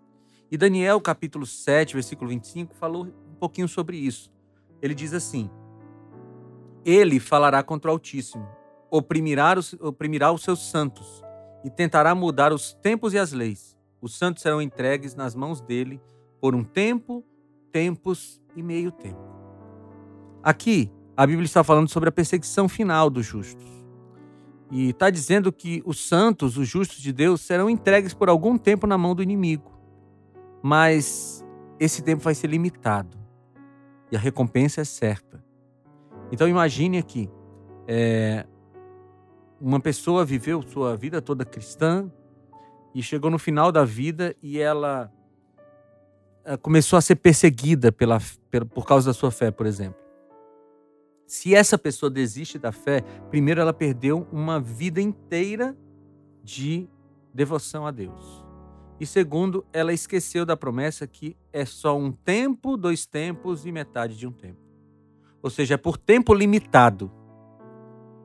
E 0.50 0.58
Daniel, 0.58 1.00
capítulo 1.00 1.46
7, 1.46 1.94
versículo 1.94 2.28
25, 2.32 2.74
falou 2.74 3.06
um 3.06 3.36
pouquinho 3.36 3.68
sobre 3.68 3.98
isso. 3.98 4.32
Ele 4.82 4.96
diz 4.96 5.14
assim: 5.14 5.48
Ele 6.84 7.20
falará 7.20 7.62
contra 7.62 7.92
o 7.92 7.94
Altíssimo, 7.94 8.48
oprimirá 8.90 9.60
os, 9.60 9.74
oprimirá 9.74 10.32
os 10.32 10.42
seus 10.42 10.72
santos 10.72 11.24
e 11.64 11.70
tentará 11.70 12.16
mudar 12.16 12.52
os 12.52 12.74
tempos 12.74 13.14
e 13.14 13.20
as 13.20 13.32
leis. 13.32 13.78
Os 14.02 14.18
santos 14.18 14.42
serão 14.42 14.60
entregues 14.60 15.14
nas 15.14 15.36
mãos 15.36 15.62
dele 15.62 16.02
por 16.40 16.56
um 16.56 16.64
tempo, 16.64 17.24
tempos 17.72 18.42
e 18.56 18.64
meio 18.64 18.92
tempo. 18.92 19.22
Aqui, 20.42 20.92
a 21.16 21.28
Bíblia 21.28 21.46
está 21.46 21.64
falando 21.64 21.90
sobre 21.90 22.10
a 22.10 22.12
perseguição 22.12 22.68
final 22.68 23.08
dos 23.08 23.28
justos. 23.28 23.81
E 24.72 24.90
está 24.90 25.10
dizendo 25.10 25.52
que 25.52 25.84
os 25.86 26.08
santos, 26.08 26.58
os 26.58 26.68
justos 26.68 27.00
de 27.00 27.12
Deus, 27.12 27.42
serão 27.42 27.70
entregues 27.70 28.14
por 28.14 28.30
algum 28.30 28.58
tempo 28.58 28.88
na 28.88 28.98
mão 28.98 29.14
do 29.14 29.22
inimigo. 29.22 29.70
Mas 30.64 31.46
esse 31.78 32.02
tempo 32.02 32.24
vai 32.24 32.34
ser 32.34 32.48
limitado. 32.48 33.18
E 34.10 34.16
a 34.16 34.20
recompensa 34.20 34.80
é 34.80 34.86
certa. 34.86 35.44
Então 36.32 36.48
imagine 36.48 36.98
aqui, 36.98 37.30
é, 37.86 38.46
uma 39.60 39.80
pessoa 39.80 40.24
viveu 40.24 40.62
sua 40.62 40.96
vida 40.96 41.22
toda 41.22 41.44
cristã 41.44 42.10
e 42.96 43.04
chegou 43.04 43.30
no 43.30 43.38
final 43.38 43.72
da 43.72 43.84
vida 43.84 44.36
e 44.42 44.58
ela 44.58 45.12
é, 46.46 46.58
começou 46.58 46.98
a 46.98 47.02
ser 47.02 47.16
perseguida 47.16 47.92
pela, 47.92 48.20
por 48.74 48.86
causa 48.86 49.10
da 49.10 49.14
sua 49.14 49.32
fé, 49.32 49.52
por 49.52 49.66
exemplo. 49.66 50.01
Se 51.32 51.56
essa 51.56 51.78
pessoa 51.78 52.10
desiste 52.10 52.60
da 52.60 52.74
fé, 52.74 53.00
primeiro 53.30 53.62
ela 53.62 53.72
perdeu 53.72 54.28
uma 54.34 54.60
vida 54.60 55.00
inteira 55.00 55.78
de 56.44 56.90
devoção 57.34 57.88
a 57.88 57.92
Deus. 57.92 58.46
E 59.00 59.06
segundo, 59.06 59.66
ela 59.72 59.94
esqueceu 59.94 60.46
da 60.46 60.58
promessa 60.58 61.08
que 61.08 61.38
é 61.54 61.64
só 61.64 61.98
um 61.98 62.12
tempo, 62.12 62.76
dois 62.76 63.06
tempos 63.06 63.66
e 63.66 63.72
metade 63.72 64.18
de 64.18 64.28
um 64.28 64.32
tempo. 64.34 64.60
Ou 65.42 65.50
seja, 65.50 65.76
é 65.76 65.78
por 65.78 65.96
tempo 65.96 66.34
limitado. 66.34 67.10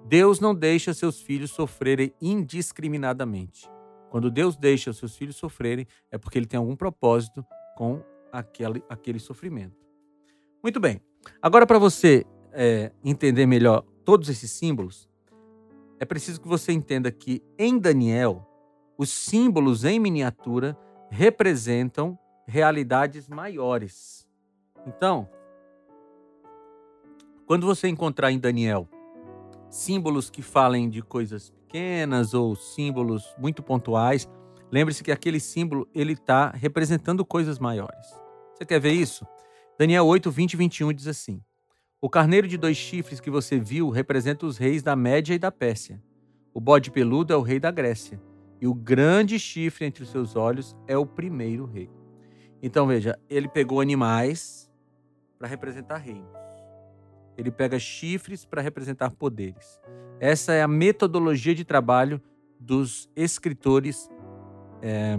Deus 0.09 0.41
não 0.41 0.53
deixa 0.53 0.93
seus 0.93 1.21
filhos 1.21 1.53
sofrerem 1.53 2.13
indiscriminadamente. 2.21 3.71
Quando 4.11 4.33
Deus 4.33 4.57
deixa 4.57 4.91
os 4.91 4.97
seus 4.97 5.17
filhos 5.17 5.37
sofrerem, 5.37 5.87
é 6.11 6.19
porque 6.19 6.37
ele 6.37 6.47
tem 6.47 6.59
algum 6.59 6.75
propósito 6.75 7.47
com 7.77 8.03
aquele, 8.33 8.83
aquele 8.89 9.21
sofrimento. 9.21 9.77
Muito 10.61 10.81
bem. 10.81 11.01
Agora, 11.41 11.65
para 11.65 11.79
você 11.79 12.27
é, 12.57 12.91
entender 13.05 13.45
melhor 13.45 13.85
todos 14.03 14.31
esses 14.31 14.51
símbolos, 14.51 15.09
é 16.01 16.05
preciso 16.07 16.41
que 16.41 16.49
você 16.49 16.73
entenda 16.73 17.11
que 17.13 17.43
em 17.59 17.79
Daniel, 17.79 18.47
os 18.97 19.11
símbolos 19.11 19.85
em 19.85 20.01
miniatura 20.01 20.77
representam 21.11 22.19
realidades 22.47 23.29
maiores. 23.29 24.27
Então, 24.87 25.29
quando 27.47 27.67
você 27.67 27.89
encontrar 27.89 28.33
em 28.33 28.39
Daniel 28.39 28.89
símbolos 29.69 30.31
que 30.31 30.41
falem 30.41 30.89
de 30.89 31.03
coisas 31.03 31.51
pequenas 31.51 32.33
ou 32.33 32.57
símbolos 32.57 33.35
muito 33.39 33.63
pontuais, 33.63 34.29
lembre-se 34.71 35.05
que 35.05 35.13
aquele 35.13 35.41
símbolo 35.41 35.87
ele 35.95 36.13
está 36.13 36.51
representando 36.51 37.25
coisas 37.25 37.59
maiores. 37.59 38.07
Você 38.55 38.65
quer 38.65 38.81
ver 38.81 38.93
isso? 38.93 39.27
Daniel 39.79 40.07
8, 40.07 40.31
20 40.31 40.53
e 40.53 40.57
21 40.57 40.93
diz 40.95 41.07
assim: 41.07 41.43
o 42.00 42.11
carneiro 42.11 42.47
de 42.47 42.59
dois 42.59 42.76
chifres 42.76 43.21
que 43.21 43.31
você 43.31 43.59
viu 43.59 43.88
representa 43.88 44.45
os 44.45 44.59
reis 44.59 44.83
da 44.83 44.95
Média 44.95 45.35
e 45.35 45.38
da 45.38 45.50
Pérsia. 45.50 46.03
O 46.53 46.61
bode 46.61 46.91
peludo 46.91 47.33
é 47.33 47.37
o 47.37 47.43
rei 47.43 47.59
da 47.59 47.71
Grécia. 47.71 48.21
E 48.61 48.67
o 48.67 48.75
grande 48.75 49.38
chifre 49.38 49.87
entre 49.87 50.03
os 50.03 50.11
seus 50.11 50.37
olhos 50.37 50.76
é 50.87 50.97
o 50.97 51.07
primeiro 51.07 51.65
rei. 51.65 51.91
Então 52.62 52.87
veja, 52.87 53.19
ele 53.29 53.49
pegou 53.49 53.81
animais 53.81 54.71
para 55.38 55.49
representar 55.49 55.97
reinos. 55.97 56.29
Ele 57.37 57.50
pega 57.50 57.79
chifres 57.79 58.45
para 58.45 58.62
representar 58.62 59.11
poderes. 59.11 59.81
Essa 60.19 60.53
é 60.53 60.62
a 60.62 60.69
metodologia 60.69 61.55
de 61.55 61.65
trabalho 61.65 62.21
dos 62.59 63.11
escritores 63.15 64.09
é, 64.83 65.17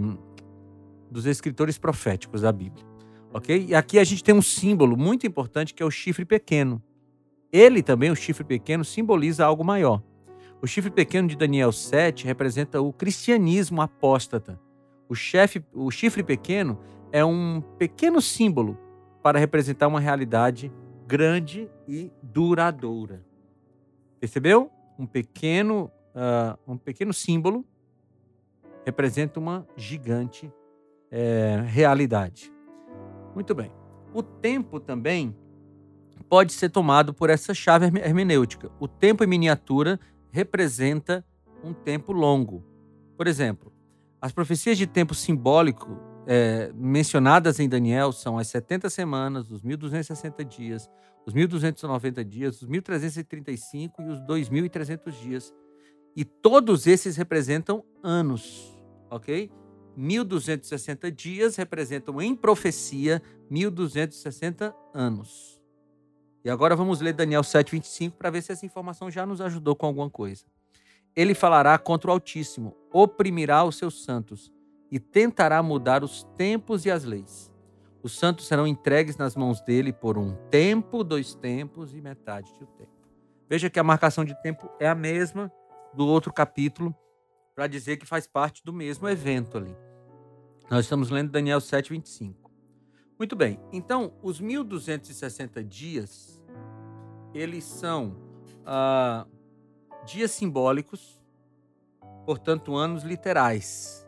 dos 1.10 1.25
escritores 1.25 1.77
proféticos 1.77 2.41
da 2.41 2.51
Bíblia 2.51 2.86
ok? 3.34 3.67
E 3.69 3.75
aqui 3.75 4.00
a 4.00 4.03
gente 4.03 4.24
tem 4.24 4.34
um 4.34 4.41
símbolo 4.41 4.98
muito 4.98 5.25
importante 5.27 5.74
que 5.74 5.84
é 5.84 5.86
o 5.86 5.91
chifre 5.91 6.25
pequeno. 6.25 6.81
Ele 7.51 7.81
também, 7.81 8.12
o 8.12 8.15
chifre 8.15 8.43
pequeno, 8.43 8.84
simboliza 8.84 9.46
algo 9.46 9.63
maior. 9.63 10.01
O 10.62 10.67
chifre 10.67 10.91
pequeno 10.91 11.27
de 11.27 11.36
Daniel 11.36 11.72
7 11.72 12.25
representa 12.25 12.81
o 12.81 12.91
cristianismo 12.91 13.81
apóstata. 13.81 14.60
O, 15.07 15.15
chefe, 15.15 15.63
o 15.74 15.89
chifre 15.91 16.24
pequeno 16.24 16.79
é 17.12 17.24
um 17.24 17.62
pequeno 17.77 18.22
símbolo 18.22 18.77
para 19.22 19.39
representar 19.39 19.88
uma 19.88 20.00
realidade 20.00 20.72
grande 21.05 21.69
e 21.88 22.12
duradoura. 22.22 23.24
Percebeu? 24.19 24.69
Um 24.98 25.05
pequeno, 25.05 25.91
uh, 26.15 26.57
um 26.74 26.77
pequeno 26.77 27.13
símbolo 27.13 27.63
representa 28.84 29.39
uma 29.39 29.67
gigante 29.75 30.51
é, 31.12 31.62
realidade. 31.65 32.51
Muito 33.38 33.53
bem. 33.53 33.72
o 34.15 34.24
tempo 34.24 34.79
também 34.79 35.36
pode 36.27 36.51
ser 36.53 36.70
tomado 36.70 37.13
por 37.13 37.29
essa 37.29 37.53
chave 37.53 37.86
hermenêutica. 38.00 38.72
O 38.79 38.88
tempo 38.88 39.24
em 39.24 39.27
miniatura 39.27 40.00
representa 40.32 41.24
um 41.63 41.72
tempo 41.72 42.12
longo. 42.12 42.63
Por 43.15 43.27
exemplo, 43.27 43.72
as 44.20 44.32
profecias 44.32 44.75
de 44.75 44.88
tempo 44.88 45.13
simbólico 45.13 46.00
é, 46.25 46.72
mencionadas 46.74 47.60
em 47.60 47.70
Daniel 47.70 48.12
são 48.12 48.39
as 48.39 48.48
70 48.48 48.89
semanas, 48.89 49.51
os 49.51 49.62
1260 49.62 50.44
dias, 50.44 50.89
os 51.24 51.32
1290 51.32 52.25
dias, 52.25 52.60
os 52.63 52.67
1335 52.67 54.01
e 54.01 54.06
os 54.06 54.20
2300 54.22 55.15
dias. 55.15 55.53
E 56.15 56.25
todos 56.25 56.88
esses 56.88 57.15
representam 57.15 57.84
anos, 58.01 58.75
ok? 59.12 59.51
1260 59.98 61.12
dias 61.12 61.56
representam 61.56 62.22
em 62.22 62.36
profecia 62.36 63.22
1260 63.50 64.75
anos. 64.94 65.60
E 66.46 66.50
agora 66.50 66.75
vamos 66.75 67.01
ler 67.01 67.13
Daniel 67.13 67.42
7:25 67.42 68.16
para 68.16 68.30
ver 68.30 68.44
se 68.44 68.51
essa 68.51 68.66
informação 68.66 69.10
já 69.10 69.25
nos 69.25 69.42
ajudou 69.42 69.75
com 69.75 69.88
alguma 69.88 70.10
coisa. 70.10 70.46
Ele 71.16 71.34
falará 71.34 71.77
contra 71.80 72.12
o 72.12 72.13
Altíssimo, 72.13 72.77
oprimirá 72.94 73.63
os 73.63 73.75
seus 73.75 74.04
santos 74.04 74.54
e 74.92 75.00
tentará 75.00 75.63
mudar 75.63 76.04
os 76.04 76.24
tempos 76.38 76.86
e 76.86 76.92
as 76.92 77.04
leis. 77.04 77.51
Os 78.04 78.16
santos 78.18 78.48
serão 78.48 78.68
entregues 78.68 79.18
nas 79.18 79.36
mãos 79.36 79.60
dele 79.62 79.92
por 79.92 80.16
um 80.16 80.36
tempo, 80.51 81.04
dois 81.04 81.34
tempos 81.34 81.96
e 81.96 82.00
metade 82.00 82.54
de 82.54 82.63
um 82.63 82.68
tempo. 82.68 82.92
Veja 83.50 83.70
que 83.70 83.80
a 83.80 83.84
marcação 83.84 84.24
de 84.24 84.39
tempo 84.44 84.70
é 84.80 84.88
a 84.88 84.96
mesma 84.96 85.51
do 85.94 86.06
outro 86.06 86.32
capítulo, 86.32 86.96
para 87.56 87.66
dizer 87.66 87.98
que 87.98 88.06
faz 88.06 88.27
parte 88.27 88.63
do 88.63 88.72
mesmo 88.72 89.10
evento 89.10 89.58
ali. 89.58 89.75
Nós 90.69 90.83
estamos 90.83 91.09
lendo 91.09 91.31
Daniel 91.31 91.62
7, 91.62 91.91
25. 91.91 92.51
Muito 93.17 93.36
bem, 93.38 93.57
então 93.71 94.13
os 94.21 94.41
1260 94.41 95.63
dias, 95.63 96.43
eles 97.33 97.63
são 97.63 98.17
ah, 98.65 99.25
dias 100.05 100.31
simbólicos, 100.31 101.19
portanto, 102.25 102.75
anos 102.75 103.03
literais. 103.03 104.05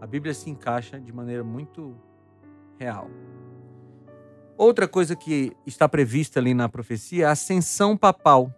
A 0.00 0.06
Bíblia 0.06 0.34
se 0.34 0.50
encaixa 0.50 1.00
de 1.00 1.10
maneira 1.12 1.42
muito 1.42 1.96
real. 2.78 3.10
Outra 4.58 4.86
coisa 4.86 5.16
que 5.16 5.56
está 5.66 5.88
prevista 5.88 6.38
ali 6.38 6.52
na 6.52 6.68
profecia 6.68 7.24
é 7.24 7.26
a 7.26 7.32
ascensão 7.32 7.96
papal. 7.96 8.54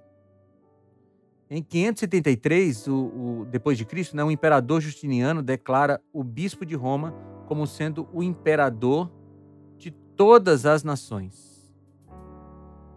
Em 1.48 1.62
573, 1.62 2.88
o, 2.88 2.94
o, 2.94 3.46
depois 3.48 3.78
de 3.78 3.84
Cristo, 3.84 4.16
né, 4.16 4.24
o 4.24 4.30
imperador 4.30 4.80
Justiniano 4.80 5.42
declara 5.42 6.00
o 6.12 6.24
bispo 6.24 6.66
de 6.66 6.74
Roma 6.74 7.14
como 7.52 7.66
sendo 7.66 8.08
o 8.14 8.22
imperador 8.22 9.12
de 9.76 9.90
todas 9.90 10.64
as 10.64 10.82
nações. 10.82 11.70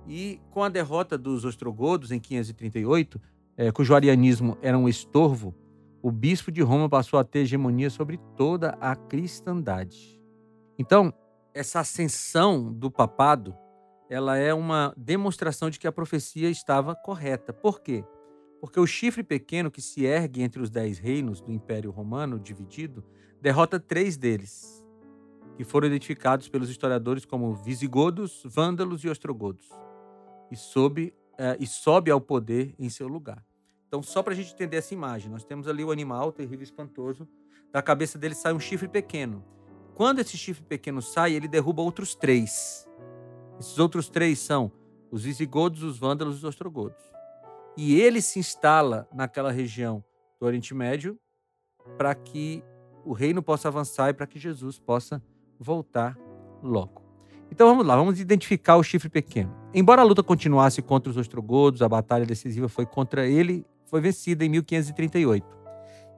E 0.08 0.40
com 0.50 0.64
a 0.64 0.70
derrota 0.70 1.18
dos 1.18 1.44
ostrogodos 1.44 2.10
em 2.10 2.22
538, 2.22 3.20
é, 3.58 3.70
cujo 3.70 3.94
arianismo 3.94 4.58
era 4.62 4.78
um 4.78 4.88
estorvo, 4.88 5.54
o 6.02 6.10
bispo 6.10 6.54
de 6.54 6.62
Roma 6.62 6.88
passou 6.88 7.20
a 7.20 7.24
ter 7.26 7.40
hegemonia 7.40 7.90
sobre 7.90 8.18
toda 8.38 8.78
a 8.80 8.96
cristandade. 8.96 10.22
Então, 10.80 11.14
essa 11.54 11.82
ascensão 11.82 12.72
do 12.72 12.90
papado, 12.90 13.54
ela 14.10 14.38
é 14.38 14.54
uma 14.54 14.94
demonstração 14.96 15.70
de 15.70 15.78
que 15.78 15.88
a 15.88 15.92
profecia 15.92 16.50
estava 16.50 16.96
correta. 16.96 17.52
Por 17.52 17.82
quê? 17.82 18.06
Porque 18.62 18.80
o 18.80 18.88
chifre 18.88 19.22
pequeno 19.22 19.70
que 19.70 19.82
se 19.82 20.06
ergue 20.06 20.42
entre 20.42 20.62
os 20.62 20.70
dez 20.70 20.98
reinos 20.98 21.42
do 21.42 21.52
Império 21.52 21.92
Romano 21.92 22.40
dividido 22.40 23.04
derrota 23.46 23.80
três 23.80 24.18
deles, 24.18 24.84
que 25.56 25.64
foram 25.64 25.86
identificados 25.86 26.50
pelos 26.50 26.68
historiadores 26.68 27.26
como 27.26 27.54
visigodos, 27.54 28.42
vândalos 28.44 29.04
e 29.04 29.08
ostrogodos, 29.08 29.70
e, 30.50 30.56
sob, 30.56 31.14
eh, 31.38 31.58
e 31.60 31.68
sobe 31.68 32.10
ao 32.10 32.20
poder 32.20 32.74
em 32.80 32.90
seu 32.90 33.08
lugar. 33.08 33.46
Então, 33.88 34.02
só 34.02 34.24
para 34.24 34.34
a 34.34 34.36
gente 34.36 34.52
entender 34.52 34.78
essa 34.78 34.96
imagem, 34.96 35.30
nós 35.30 35.44
temos 35.44 35.68
ali 35.68 35.84
o 35.84 35.92
animal 35.92 36.32
terrível 36.32 36.62
e 36.62 36.64
espantoso, 36.64 37.28
da 37.72 37.84
cabeça 37.84 38.18
dele 38.18 38.34
sai 38.34 38.52
um 38.52 38.60
chifre 38.60 38.88
pequeno. 38.88 39.46
Quando 39.94 40.18
esse 40.18 40.36
chifre 40.36 40.64
pequeno 40.64 41.00
sai, 41.00 41.34
ele 41.34 41.48
derruba 41.48 41.84
outros 41.84 42.16
três. 42.16 42.90
Esses 43.60 43.78
outros 43.78 44.10
três 44.10 44.40
são 44.40 44.72
os 45.12 45.24
visigodos, 45.24 45.84
os 45.84 46.00
vândalos 46.00 46.38
e 46.38 46.38
os 46.40 46.44
ostrogodos. 46.46 47.04
E 47.78 48.02
ele 48.02 48.24
se 48.24 48.40
instala 48.40 49.08
naquela 49.14 49.52
região 49.52 50.04
do 50.40 50.48
Oriente 50.48 50.74
Médio 50.74 51.16
para 51.96 52.16
que 52.16 52.64
o 53.06 53.14
reino 53.14 53.42
possa 53.42 53.68
avançar 53.68 54.10
e 54.10 54.14
para 54.14 54.28
que 54.28 54.40
Jesus 54.40 54.80
possa 54.80 55.22
voltar 55.60 56.18
logo. 56.62 57.04
Então 57.52 57.68
vamos 57.68 57.86
lá, 57.86 57.96
vamos 57.96 58.20
identificar 58.20 58.76
o 58.76 58.84
chifre 58.84 59.10
pequeno. 59.10 59.54
Embora 59.74 60.02
a 60.02 60.06
luta 60.06 60.24
continuasse 60.24 60.82
contra 60.82 61.10
os 61.10 61.18
ostrogodos, 61.18 61.82
a 61.82 61.88
batalha 61.88 62.26
decisiva 62.26 62.68
foi 62.68 62.86
contra 62.86 63.28
ele 63.28 63.66
foi 63.86 64.02
vencida 64.02 64.44
em 64.44 64.50
1538. 64.50 65.56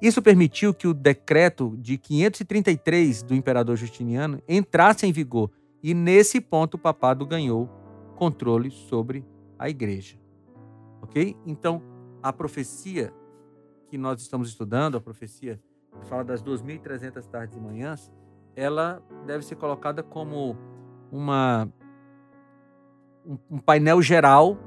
Isso 0.02 0.22
permitiu 0.22 0.74
que 0.74 0.88
o 0.88 0.94
decreto 0.94 1.76
de 1.78 1.98
533 1.98 3.24
do 3.24 3.36
imperador 3.36 3.76
Justiniano 3.76 4.42
entrasse 4.48 5.06
em 5.06 5.12
vigor 5.12 5.52
e 5.84 5.94
nesse 5.94 6.40
ponto 6.40 6.76
o 6.76 6.80
papado 6.80 7.26
ganhou 7.26 7.70
controle 8.16 8.72
sobre 8.72 9.26
a 9.60 9.70
igreja. 9.70 10.18
OK? 11.02 11.36
Então, 11.46 11.82
a 12.22 12.32
profecia 12.32 13.14
que 13.90 13.98
nós 13.98 14.22
estamos 14.22 14.50
estudando, 14.50 14.98
a 14.98 15.02
profecia 15.02 15.60
fala 16.06 16.24
das 16.24 16.42
2300 16.42 17.26
tardes 17.28 17.58
e 17.58 17.60
manhãs, 17.60 18.12
ela 18.56 19.02
deve 19.26 19.44
ser 19.44 19.56
colocada 19.56 20.02
como 20.02 20.58
uma 21.12 21.68
um 23.50 23.60
painel 23.60 24.02
geral 24.02 24.58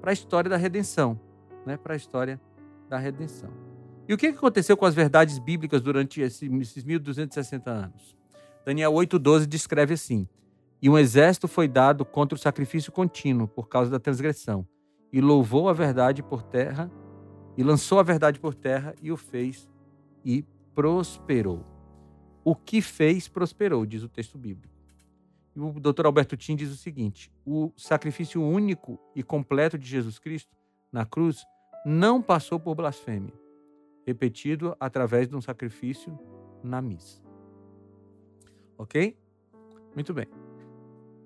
para 0.00 0.10
a 0.10 0.12
história 0.12 0.50
da 0.50 0.56
redenção 0.56 1.18
né, 1.68 1.76
para 1.76 1.92
a 1.92 1.96
história 1.96 2.40
da 2.88 2.96
redenção. 2.96 3.50
E 4.08 4.14
o 4.14 4.16
que 4.16 4.28
aconteceu 4.28 4.74
com 4.76 4.86
as 4.86 4.94
verdades 4.94 5.38
bíblicas 5.38 5.82
durante 5.82 6.22
esses 6.22 6.48
1260 6.82 7.70
anos? 7.70 8.16
Daniel 8.64 8.92
8,12 8.92 9.44
descreve 9.44 9.94
assim: 9.94 10.26
E 10.80 10.88
um 10.88 10.98
exército 10.98 11.46
foi 11.46 11.68
dado 11.68 12.06
contra 12.06 12.34
o 12.34 12.40
sacrifício 12.40 12.90
contínuo 12.90 13.46
por 13.46 13.68
causa 13.68 13.90
da 13.90 14.00
transgressão, 14.00 14.66
e 15.12 15.20
louvou 15.20 15.68
a 15.68 15.74
verdade 15.74 16.22
por 16.22 16.42
terra, 16.42 16.90
e 17.56 17.62
lançou 17.62 18.00
a 18.00 18.02
verdade 18.02 18.40
por 18.40 18.54
terra, 18.54 18.94
e 19.02 19.12
o 19.12 19.16
fez, 19.16 19.68
e 20.24 20.44
prosperou. 20.74 21.64
O 22.44 22.54
que 22.54 22.80
fez, 22.80 23.28
prosperou, 23.28 23.84
diz 23.84 24.02
o 24.02 24.08
texto 24.08 24.38
bíblico. 24.38 24.74
E 25.54 25.60
o 25.60 25.72
Dr. 25.72 26.06
Alberto 26.06 26.36
Tim 26.36 26.54
diz 26.56 26.70
o 26.70 26.76
seguinte: 26.76 27.30
o 27.44 27.72
sacrifício 27.76 28.42
único 28.42 28.98
e 29.14 29.22
completo 29.22 29.76
de 29.76 29.86
Jesus 29.86 30.18
Cristo 30.18 30.56
na 30.92 31.04
cruz 31.04 31.44
não 31.84 32.22
passou 32.22 32.58
por 32.58 32.74
blasfêmia, 32.74 33.34
repetido 34.06 34.76
através 34.78 35.28
de 35.28 35.34
um 35.34 35.40
sacrifício 35.40 36.18
na 36.62 36.80
missa. 36.80 37.20
Ok? 38.76 39.16
Muito 39.94 40.14
bem. 40.14 40.28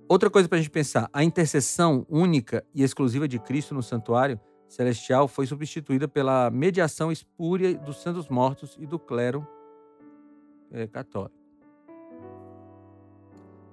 Outra 0.08 0.30
coisa 0.30 0.48
para 0.48 0.58
a 0.58 0.60
gente 0.60 0.70
pensar: 0.70 1.08
a 1.12 1.22
intercessão 1.22 2.06
única 2.08 2.64
e 2.74 2.82
exclusiva 2.82 3.28
de 3.28 3.38
Cristo 3.38 3.74
no 3.74 3.82
santuário 3.82 4.40
celestial 4.72 5.28
foi 5.28 5.46
substituída 5.46 6.08
pela 6.08 6.50
mediação 6.50 7.12
espúria 7.12 7.74
dos 7.74 8.00
santos 8.00 8.28
mortos 8.28 8.76
e 8.80 8.86
do 8.86 8.98
clero 8.98 9.46
é, 10.70 10.86
católico. 10.86 11.36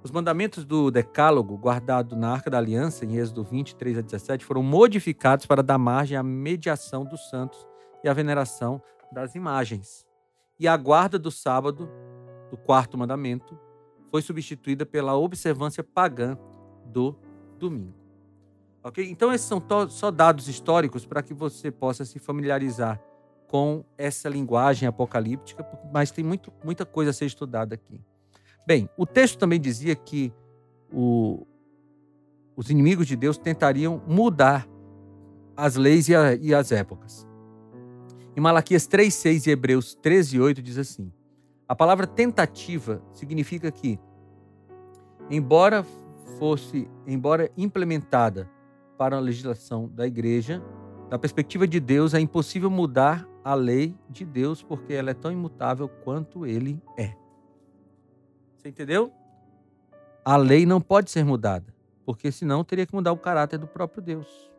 Os 0.04 0.12
mandamentos 0.12 0.66
do 0.66 0.90
Decálogo, 0.92 1.58
guardado 1.58 2.16
na 2.16 2.32
Arca 2.32 2.50
da 2.50 2.58
Aliança, 2.58 3.06
em 3.06 3.18
Êxodo 3.18 3.44
23 3.44 3.98
a 3.98 4.02
17, 4.02 4.46
foram 4.46 4.64
modificados 4.64 5.46
para 5.46 5.64
dar 5.64 5.78
margem 5.78 6.18
à 6.18 6.24
mediação 6.24 7.04
dos 7.06 7.30
santos 7.30 7.66
e 8.04 8.08
à 8.08 8.14
veneração 8.14 8.82
das 9.12 9.36
imagens. 9.36 10.06
E 10.58 10.68
a 10.68 10.76
guarda 10.76 11.20
do 11.20 11.32
sábado, 11.32 11.90
do 12.50 12.58
quarto 12.58 12.98
mandamento, 12.98 13.58
foi 14.10 14.22
substituída 14.22 14.86
pela 14.86 15.16
observância 15.16 15.84
pagã 15.84 16.38
do 16.86 17.16
domingo. 17.58 17.99
Ok? 18.84 19.10
Então, 19.10 19.34
esses 19.34 19.48
são 19.48 19.62
só 19.90 20.10
dados 20.10 20.48
históricos 20.48 21.06
para 21.06 21.22
que 21.22 21.34
você 21.34 21.70
possa 21.70 22.06
se 22.06 22.18
familiarizar 22.18 23.02
com 23.48 23.84
essa 23.98 24.30
linguagem 24.30 24.88
apocalíptica, 24.88 25.68
mas 25.92 26.12
tem 26.12 26.24
muito, 26.24 26.54
muita 26.64 26.86
coisa 26.86 27.12
a 27.12 27.14
ser 27.14 27.26
estudada 27.26 27.76
aqui. 27.76 28.00
Bem, 28.66 28.88
o 28.96 29.06
texto 29.06 29.38
também 29.38 29.60
dizia 29.60 29.96
que 29.96 30.32
o, 30.94 31.46
os 32.56 32.70
inimigos 32.70 33.08
de 33.08 33.16
Deus 33.16 33.38
tentariam 33.38 34.02
mudar 34.08 34.68
as 35.58 35.76
leis 35.76 36.08
e, 36.08 36.16
a, 36.16 36.36
e 36.36 36.54
as 36.54 36.72
épocas. 36.72 37.28
Em 38.36 38.40
Malaquias 38.40 38.88
3,6 38.88 39.48
e 39.48 39.50
Hebreus 39.50 39.98
13,8 40.02 40.62
diz 40.62 40.78
assim: 40.78 41.12
A 41.68 41.76
palavra 41.76 42.06
tentativa 42.06 43.02
significa 43.12 43.72
que, 43.72 44.00
embora 45.30 45.84
fosse, 46.38 46.88
embora 47.08 47.52
implementada 47.58 48.50
para 49.00 49.16
a 49.16 49.20
legislação 49.22 49.88
da 49.88 50.06
igreja, 50.06 50.62
da 51.10 51.18
perspectiva 51.18 51.66
de 51.66 51.80
Deus, 51.80 52.14
é 52.14 52.20
impossível 52.20 52.70
mudar 52.70 53.26
a 53.42 53.54
lei 53.54 53.96
de 54.10 54.26
Deus 54.26 54.62
porque 54.62 54.92
ela 54.92 55.12
é 55.12 55.14
tão 55.14 55.32
imutável 55.32 55.88
quanto 55.88 56.46
ele 56.46 56.84
é. 56.98 57.16
Você 58.58 58.68
entendeu? 58.68 59.10
A 60.26 60.36
lei 60.36 60.66
não 60.66 60.82
pode 60.82 61.10
ser 61.10 61.24
mudada, 61.24 61.74
porque 62.06 62.30
senão 62.30 62.62
teria 62.62 62.86
que 62.86 62.94
mudar 62.94 63.14
o 63.14 63.18
caráter 63.18 63.58
do 63.58 63.68
próprio 63.68 64.04
Deus. 64.04 64.52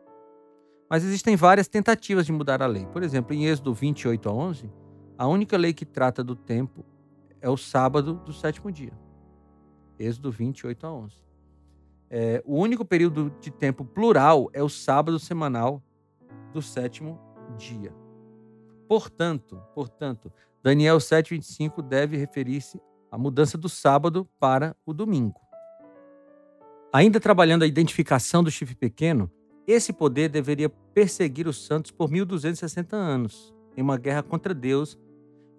Mas 0.89 1.03
existem 1.03 1.35
várias 1.35 1.67
tentativas 1.67 2.25
de 2.25 2.31
mudar 2.31 2.63
a 2.63 2.65
lei. 2.65 2.87
Por 2.87 3.03
exemplo, 3.03 3.35
em 3.35 3.45
Êxodo 3.45 3.75
28 3.75 4.27
a 4.27 4.33
11, 4.33 4.71
a 5.19 5.27
única 5.27 5.55
lei 5.55 5.71
que 5.71 5.85
trata 5.85 6.23
do 6.23 6.35
tempo 6.35 6.83
é 7.39 7.47
o 7.47 7.55
sábado 7.55 8.15
do 8.25 8.33
sétimo 8.33 8.71
dia. 8.71 8.93
Êxodo 9.99 10.31
28 10.31 10.87
a 10.87 10.91
11. 10.91 11.30
É, 12.13 12.43
o 12.45 12.57
único 12.57 12.83
período 12.83 13.33
de 13.39 13.49
tempo 13.49 13.85
plural 13.85 14.49
é 14.51 14.61
o 14.61 14.67
sábado 14.67 15.17
semanal 15.17 15.81
do 16.51 16.61
sétimo 16.61 17.17
dia. 17.57 17.95
Portanto, 18.85 19.57
portanto, 19.73 20.29
Daniel 20.61 20.97
7:25 20.97 21.81
deve 21.81 22.17
referir-se 22.17 22.81
à 23.09 23.17
mudança 23.17 23.57
do 23.57 23.69
sábado 23.69 24.27
para 24.37 24.75
o 24.85 24.93
domingo. 24.93 25.39
Ainda 26.91 27.17
trabalhando 27.17 27.63
a 27.63 27.67
identificação 27.67 28.43
do 28.43 28.51
chifre 28.51 28.75
pequeno, 28.75 29.31
esse 29.65 29.93
poder 29.93 30.27
deveria 30.27 30.67
perseguir 30.69 31.47
os 31.47 31.65
santos 31.65 31.91
por 31.91 32.11
1260 32.11 32.93
anos, 32.93 33.53
em 33.77 33.81
uma 33.81 33.97
guerra 33.97 34.21
contra 34.21 34.53
Deus, 34.53 34.99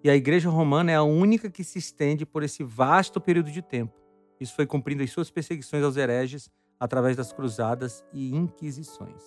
e 0.03 0.09
a 0.09 0.15
Igreja 0.15 0.51
Romana 0.51 0.91
é 0.91 0.95
a 0.95 1.01
única 1.01 1.49
que 1.49 1.63
se 1.63 1.79
estende 1.79 2.27
por 2.27 2.43
esse 2.43 2.63
vasto 2.63 3.19
período 3.19 3.49
de 3.49 3.63
tempo. 3.63 4.02
Isso 4.39 4.55
foi 4.55 4.65
cumprindo 4.65 5.03
as 5.03 5.11
suas 5.11 5.29
perseguições 5.29 5.83
aos 5.83 5.97
hereges 5.97 6.49
através 6.79 7.15
das 7.15 7.31
cruzadas 7.31 8.03
e 8.11 8.35
inquisições. 8.35 9.21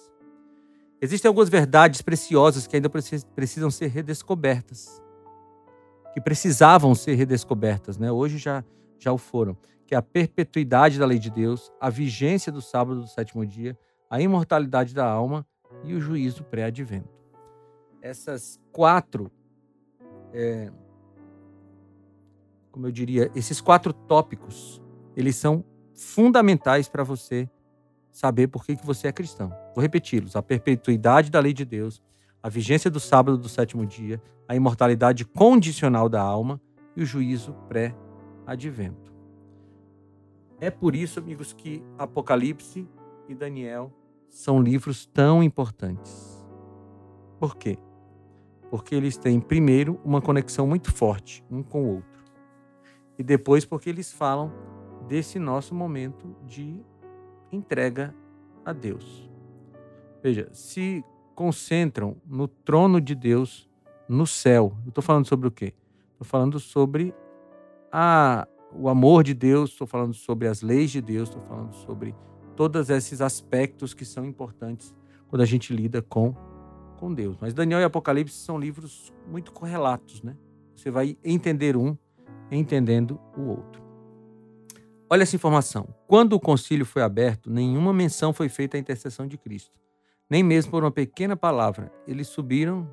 Existem 1.00 1.28
algumas 1.28 1.48
verdades 1.48 2.02
preciosas 2.02 2.66
que 2.66 2.76
ainda 2.76 2.88
precisam 2.88 3.70
ser 3.70 3.88
redescobertas, 3.88 5.02
que 6.14 6.20
precisavam 6.20 6.94
ser 6.94 7.14
redescobertas, 7.14 7.98
né? 7.98 8.10
Hoje 8.10 8.38
já 8.38 8.64
já 8.98 9.12
o 9.12 9.18
foram, 9.18 9.56
que 9.86 9.94
é 9.94 9.98
a 9.98 10.02
perpetuidade 10.02 10.98
da 10.98 11.06
lei 11.06 11.18
de 11.18 11.30
Deus, 11.30 11.70
a 11.80 11.90
vigência 11.90 12.50
do 12.50 12.62
sábado 12.62 13.00
do 13.00 13.06
sétimo 13.06 13.44
dia, 13.44 13.78
a 14.10 14.20
imortalidade 14.20 14.94
da 14.94 15.06
alma 15.06 15.46
e 15.84 15.94
o 15.94 16.00
juízo 16.00 16.44
pré-advento. 16.44 17.14
Essas 18.00 18.60
quatro, 18.72 19.30
é, 20.32 20.70
como 22.70 22.86
eu 22.86 22.92
diria, 22.92 23.30
esses 23.34 23.60
quatro 23.60 23.92
tópicos, 23.92 24.80
eles 25.16 25.34
são 25.36 25.64
fundamentais 25.94 26.88
para 26.88 27.02
você 27.02 27.48
saber 28.12 28.48
por 28.48 28.64
que, 28.64 28.76
que 28.76 28.86
você 28.86 29.08
é 29.08 29.12
cristão. 29.12 29.48
Vou 29.74 29.82
repeti-los: 29.82 30.36
a 30.36 30.42
perpetuidade 30.42 31.30
da 31.30 31.40
lei 31.40 31.54
de 31.54 31.64
Deus, 31.64 32.02
a 32.42 32.48
vigência 32.48 32.90
do 32.90 33.00
sábado 33.00 33.38
do 33.38 33.48
sétimo 33.48 33.86
dia, 33.86 34.22
a 34.46 34.54
imortalidade 34.54 35.24
condicional 35.24 36.08
da 36.08 36.20
alma 36.20 36.60
e 36.94 37.02
o 37.02 37.06
juízo 37.06 37.54
pré-advento. 37.68 39.14
É 40.60 40.70
por 40.70 40.94
isso, 40.94 41.18
amigos, 41.18 41.52
que 41.52 41.82
Apocalipse 41.98 42.88
e 43.28 43.34
Daniel 43.34 43.92
são 44.28 44.60
livros 44.60 45.06
tão 45.06 45.42
importantes. 45.42 46.44
Por 47.38 47.56
quê? 47.56 47.78
Porque 48.70 48.94
eles 48.94 49.16
têm, 49.16 49.40
primeiro, 49.40 50.00
uma 50.04 50.20
conexão 50.22 50.66
muito 50.66 50.92
forte 50.92 51.44
um 51.50 51.62
com 51.62 51.84
o 51.84 51.94
outro. 51.96 52.24
E 53.18 53.22
depois, 53.22 53.64
porque 53.64 53.90
eles 53.90 54.12
falam 54.12 54.52
desse 55.08 55.38
nosso 55.38 55.74
momento 55.74 56.36
de 56.44 56.80
entrega 57.52 58.14
a 58.64 58.72
Deus. 58.72 59.30
Veja, 60.22 60.48
se 60.52 61.04
concentram 61.34 62.16
no 62.26 62.48
trono 62.48 63.00
de 63.00 63.14
Deus 63.14 63.68
no 64.08 64.26
céu. 64.26 64.76
Eu 64.84 64.88
estou 64.88 65.02
falando 65.02 65.26
sobre 65.26 65.46
o 65.46 65.50
quê? 65.50 65.74
Estou 66.12 66.26
falando 66.26 66.58
sobre 66.58 67.14
a, 67.92 68.48
o 68.74 68.88
amor 68.88 69.22
de 69.22 69.34
Deus, 69.34 69.70
estou 69.70 69.86
falando 69.86 70.14
sobre 70.14 70.48
as 70.48 70.62
leis 70.62 70.90
de 70.90 71.00
Deus, 71.00 71.28
estou 71.28 71.42
falando 71.42 71.74
sobre 71.74 72.14
todos 72.56 72.88
esses 72.88 73.20
aspectos 73.20 73.92
que 73.92 74.04
são 74.04 74.24
importantes 74.24 74.94
quando 75.28 75.42
a 75.42 75.46
gente 75.46 75.74
lida 75.74 76.00
com, 76.00 76.34
com 76.98 77.12
Deus. 77.12 77.36
Mas 77.40 77.52
Daniel 77.52 77.80
e 77.80 77.84
Apocalipse 77.84 78.34
são 78.34 78.58
livros 78.58 79.12
muito 79.30 79.52
correlatos, 79.52 80.22
né? 80.22 80.36
Você 80.74 80.90
vai 80.90 81.16
entender 81.22 81.76
um 81.76 81.96
entendendo 82.50 83.20
o 83.36 83.42
outro. 83.42 83.85
Olha 85.08 85.22
essa 85.22 85.36
informação. 85.36 85.94
Quando 86.08 86.32
o 86.32 86.40
concílio 86.40 86.84
foi 86.84 87.00
aberto, 87.00 87.48
nenhuma 87.48 87.92
menção 87.92 88.32
foi 88.32 88.48
feita 88.48 88.76
à 88.76 88.80
intercessão 88.80 89.24
de 89.24 89.38
Cristo, 89.38 89.70
nem 90.28 90.42
mesmo 90.42 90.72
por 90.72 90.82
uma 90.82 90.90
pequena 90.90 91.36
palavra. 91.36 91.92
Eles 92.08 92.26
subiram 92.26 92.90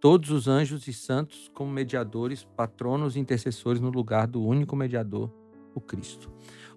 todos 0.00 0.30
os 0.30 0.48
anjos 0.48 0.88
e 0.88 0.92
santos 0.92 1.48
como 1.54 1.70
mediadores, 1.70 2.44
patronos 2.56 3.14
e 3.14 3.20
intercessores 3.20 3.80
no 3.80 3.90
lugar 3.90 4.26
do 4.26 4.44
único 4.44 4.74
mediador, 4.74 5.30
o 5.76 5.80
Cristo. 5.80 6.28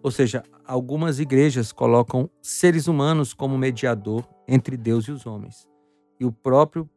Ou 0.03 0.11
seja, 0.11 0.43
algumas 0.63 1.19
igrejas 1.19 1.71
colocam 1.71 2.29
seres 2.39 2.87
humanos 2.87 3.33
como 3.33 3.57
mediador 3.57 4.27
entre 4.47 4.77
Deus 4.77 5.05
e 5.05 5.11
os 5.11 5.25
homens. 5.25 5.67
E 6.19 6.25
o 6.25 6.31
próprio 6.31 6.87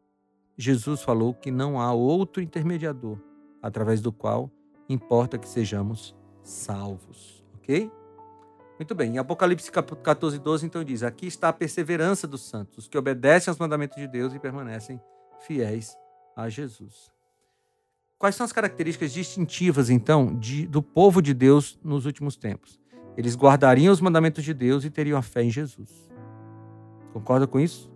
Jesus 0.59 1.03
falou 1.03 1.33
que 1.33 1.51
não 1.51 1.81
há 1.81 1.93
outro 1.93 2.43
intermediador 2.43 3.19
através 3.63 4.01
do 4.01 4.13
qual 4.13 4.51
importa 4.89 5.39
que 5.39 5.49
sejamos 5.49 6.16
salvos. 6.47 7.45
Ok? 7.57 7.91
Muito 8.79 8.95
bem. 8.95 9.15
Em 9.15 9.19
Apocalipse 9.19 9.71
14, 9.71 10.39
12, 10.39 10.67
então 10.67 10.85
diz: 10.85 11.03
Aqui 11.03 11.27
está 11.27 11.49
a 11.49 11.53
perseverança 11.53 12.27
dos 12.27 12.43
santos, 12.43 12.79
os 12.79 12.89
que 12.89 12.97
obedecem 12.97 13.51
aos 13.51 13.59
mandamentos 13.59 13.97
de 13.97 14.07
Deus 14.07 14.35
e 14.35 14.39
permanecem 14.39 15.01
fiéis 15.41 15.97
a 16.37 16.49
Jesus. 16.49 17.13
Quais 18.19 18.35
são 18.35 18.45
as 18.45 18.53
características 18.53 19.13
distintivas, 19.13 19.91
então, 19.91 20.35
de, 20.39 20.67
do 20.67 20.83
povo 20.83 21.21
de 21.21 21.35
Deus 21.35 21.79
nos 21.83 22.07
últimos 22.07 22.37
tempos? 22.37 22.81
Eles 23.17 23.35
guardariam 23.35 23.93
os 23.93 24.01
mandamentos 24.01 24.45
de 24.45 24.55
Deus 24.55 24.85
e 24.85 24.91
teriam 24.91 25.19
a 25.19 25.23
fé 25.23 25.43
em 25.43 25.51
Jesus. 25.51 26.11
Concorda 27.13 27.47
com 27.47 27.59
isso? 27.59 27.91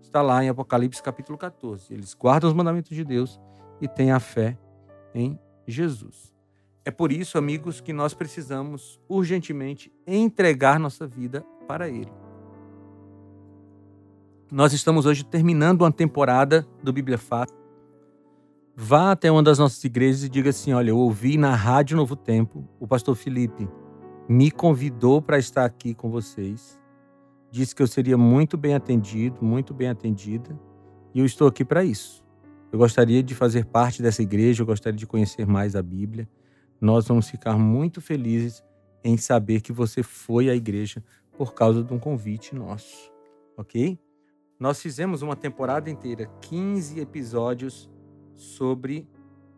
Está 0.00 0.20
lá 0.20 0.44
em 0.44 0.48
Apocalipse 0.48 1.02
capítulo 1.02 1.38
14. 1.38 1.92
Eles 1.92 2.14
guardam 2.14 2.48
os 2.50 2.56
mandamentos 2.56 2.94
de 2.94 3.04
Deus 3.04 3.40
e 3.80 3.86
têm 3.86 4.10
a 4.10 4.20
fé 4.20 4.58
em 5.14 5.38
Jesus. 5.66 6.37
É 6.88 6.90
por 6.90 7.12
isso, 7.12 7.36
amigos, 7.36 7.82
que 7.82 7.92
nós 7.92 8.14
precisamos 8.14 8.98
urgentemente 9.06 9.92
entregar 10.06 10.80
nossa 10.80 11.06
vida 11.06 11.44
para 11.66 11.86
Ele. 11.86 12.10
Nós 14.50 14.72
estamos 14.72 15.04
hoje 15.04 15.22
terminando 15.22 15.82
uma 15.82 15.92
temporada 15.92 16.66
do 16.82 16.90
Bíblia 16.90 17.18
Fácil. 17.18 17.54
Vá 18.74 19.12
até 19.12 19.30
uma 19.30 19.42
das 19.42 19.58
nossas 19.58 19.84
igrejas 19.84 20.22
e 20.22 20.30
diga 20.30 20.48
assim: 20.48 20.72
Olha, 20.72 20.88
eu 20.88 20.96
ouvi 20.96 21.36
na 21.36 21.54
Rádio 21.54 21.94
Novo 21.94 22.16
Tempo 22.16 22.66
o 22.80 22.88
pastor 22.88 23.14
Felipe 23.14 23.68
me 24.26 24.50
convidou 24.50 25.20
para 25.20 25.38
estar 25.38 25.66
aqui 25.66 25.92
com 25.92 26.08
vocês. 26.08 26.80
Disse 27.50 27.74
que 27.74 27.82
eu 27.82 27.86
seria 27.86 28.16
muito 28.16 28.56
bem 28.56 28.74
atendido, 28.74 29.44
muito 29.44 29.74
bem 29.74 29.90
atendida, 29.90 30.58
e 31.14 31.20
eu 31.20 31.26
estou 31.26 31.48
aqui 31.48 31.66
para 31.66 31.84
isso. 31.84 32.24
Eu 32.72 32.78
gostaria 32.78 33.22
de 33.22 33.34
fazer 33.34 33.66
parte 33.66 34.00
dessa 34.00 34.22
igreja, 34.22 34.62
eu 34.62 34.66
gostaria 34.66 34.96
de 34.96 35.06
conhecer 35.06 35.46
mais 35.46 35.76
a 35.76 35.82
Bíblia. 35.82 36.26
Nós 36.80 37.06
vamos 37.08 37.28
ficar 37.28 37.58
muito 37.58 38.00
felizes 38.00 38.64
em 39.02 39.16
saber 39.16 39.60
que 39.60 39.72
você 39.72 40.02
foi 40.02 40.48
à 40.48 40.54
igreja 40.54 41.02
por 41.36 41.54
causa 41.54 41.82
de 41.82 41.92
um 41.92 41.98
convite 41.98 42.54
nosso, 42.54 43.12
ok? 43.56 43.98
Nós 44.58 44.80
fizemos 44.82 45.22
uma 45.22 45.36
temporada 45.36 45.88
inteira, 45.88 46.26
15 46.40 46.98
episódios 46.98 47.88
sobre 48.34 49.08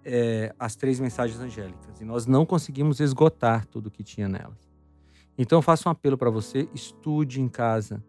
é, 0.05 0.55
as 0.59 0.77
três 0.77 1.01
mensagens 1.01 1.41
angélicas 1.41 2.01
e 2.01 2.05
nós 2.05 2.27
não 2.27 2.45
conseguimos 2.45 3.01
esgotar 3.01 3.67
tudo 3.67 3.87
o 3.87 3.91
que 3.91 4.03
tinha 4.03 4.29
nelas. 4.29 4.71
Então 5.37 5.63
faço 5.63 5.89
um 5.89 5.93
apelo 5.93 6.19
para 6.19 6.31
você: 6.31 6.69
estude 6.75 7.41
em 7.41 7.49
casa, 7.49 8.05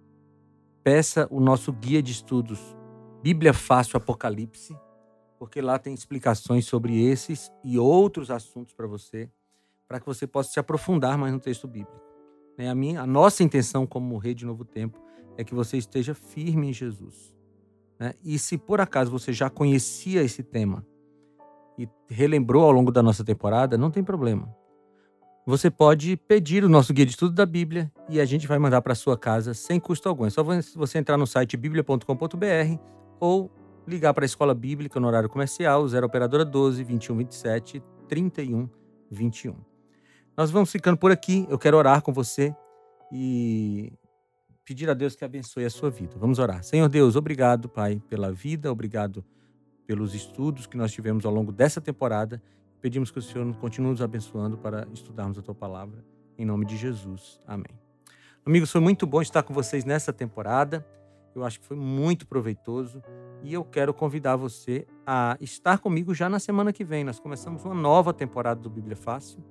peça 0.84 1.28
o 1.32 1.40
nosso 1.40 1.72
guia 1.72 2.02
de 2.02 2.12
estudos, 2.12 2.60
Bíblia 3.22 3.54
Fácil 3.54 3.98
Apocalipse, 3.98 4.76
porque 5.42 5.60
lá 5.60 5.80
tem 5.80 5.92
explicações 5.92 6.68
sobre 6.68 7.04
esses 7.04 7.52
e 7.64 7.80
outros 7.80 8.30
assuntos 8.30 8.76
para 8.76 8.86
você, 8.86 9.28
para 9.88 10.00
que 10.00 10.06
você 10.06 10.28
possa 10.28 10.52
se 10.52 10.60
aprofundar 10.60 11.18
mais 11.18 11.34
no 11.34 11.40
texto 11.40 11.68
bíblico. 11.68 12.00
Né? 12.56 12.70
A, 12.70 12.76
minha, 12.76 13.02
a 13.02 13.08
nossa 13.08 13.42
intenção 13.42 13.88
como 13.88 14.20
Rede 14.20 14.46
Novo 14.46 14.64
Tempo 14.64 15.02
é 15.36 15.44
que 15.44 15.56
você 15.56 15.78
esteja 15.78 16.14
firme 16.14 16.70
em 16.70 16.74
Jesus. 16.74 17.36
Né? 18.00 18.14
E 18.24 18.38
se 18.38 18.56
por 18.56 18.80
acaso 18.80 19.10
você 19.10 19.34
já 19.34 19.50
conhecia 19.50 20.22
esse 20.22 20.44
tema, 20.44 20.86
e 21.76 21.90
relembrou 22.08 22.64
ao 22.64 22.72
longo 22.72 22.92
da 22.92 23.02
nossa 23.02 23.24
temporada, 23.24 23.76
não 23.80 23.90
tem 23.90 24.04
problema. 24.04 24.48
você 25.44 25.72
pode 25.72 26.18
pedir 26.18 26.64
o 26.64 26.70
nosso 26.70 26.94
guia 26.94 27.04
de 27.04 27.14
estudo 27.14 27.34
da 27.34 27.48
Bíblia 27.48 27.92
e 28.08 28.22
a 28.22 28.26
gente 28.26 28.48
vai 28.48 28.60
mandar 28.60 28.84
para 28.84 28.94
sua 28.94 29.18
casa 29.18 29.56
sem 29.56 29.80
custo 29.80 30.08
algum. 30.08 30.28
É 30.28 30.30
só 30.30 30.44
você 30.76 31.00
entrar 31.00 31.18
no 31.18 31.26
site 31.26 31.58
biblia.com.br 31.58 32.80
ou 33.20 33.50
ligar 33.88 34.14
para 34.14 34.24
a 34.24 34.28
Escola 34.28 34.54
Bíblica 34.54 35.00
no 35.00 35.08
horário 35.08 35.30
comercial, 35.30 35.88
0 35.88 36.06
operadora 36.06 36.46
12 36.46 36.84
21 36.84 37.18
27 37.18 37.84
31 38.08 38.70
21. 39.10 39.56
Nós 40.38 40.50
vamos 40.50 40.72
ficando 40.72 40.98
por 40.98 41.12
aqui. 41.12 41.46
Eu 41.50 41.60
quero 41.60 41.78
orar 41.78 42.02
com 42.02 42.14
você 42.14 42.56
e 43.12 43.94
pedir 44.64 44.90
a 44.90 44.94
Deus 44.94 45.16
que 45.16 45.26
abençoe 45.26 45.66
a 45.66 45.70
sua 45.70 45.90
vida. 45.90 46.16
Vamos 46.18 46.40
orar. 46.40 46.64
Senhor 46.64 46.88
Deus, 46.88 47.16
obrigado, 47.16 47.68
Pai, 47.68 48.02
pela 48.08 48.32
vida, 48.32 48.72
obrigado 48.72 49.24
pelos 49.86 50.16
estudos 50.16 50.66
que 50.66 50.78
nós 50.78 50.92
tivemos 50.92 51.26
ao 51.26 51.34
longo 51.34 51.52
dessa 51.52 51.82
temporada. 51.82 52.42
Pedimos 52.80 53.12
que 53.12 53.20
o 53.20 53.22
Senhor 53.22 53.54
continue 53.58 53.92
nos 53.92 54.02
abençoando 54.02 54.58
para 54.58 54.88
estudarmos 54.94 55.38
a 55.38 55.42
tua 55.42 55.54
palavra. 55.54 56.04
Em 56.38 56.46
nome 56.46 56.66
de 56.66 56.78
Jesus. 56.78 57.40
Amém. 57.46 57.78
Amigos, 58.46 58.72
foi 58.72 58.82
muito 58.82 59.06
bom 59.06 59.22
estar 59.22 59.44
com 59.44 59.54
vocês 59.54 59.86
nessa 59.86 60.12
temporada. 60.12 60.86
Eu 61.36 61.44
acho 61.44 61.60
que 61.60 61.66
foi 61.66 61.78
muito 61.78 62.26
proveitoso 62.26 63.04
e 63.44 63.54
eu 63.54 63.64
quero 63.64 63.94
convidar 63.94 64.36
você 64.36 64.86
a 65.06 65.38
estar 65.42 65.80
comigo 65.80 66.14
já 66.14 66.30
na 66.30 66.40
semana 66.40 66.72
que 66.72 66.84
vem. 66.84 67.04
Nós 67.04 67.20
começamos 67.20 67.64
uma 67.66 67.74
nova 67.74 68.14
temporada 68.14 68.62
do 68.62 68.70
Bíblia 68.70 68.96
Fácil. 68.96 69.44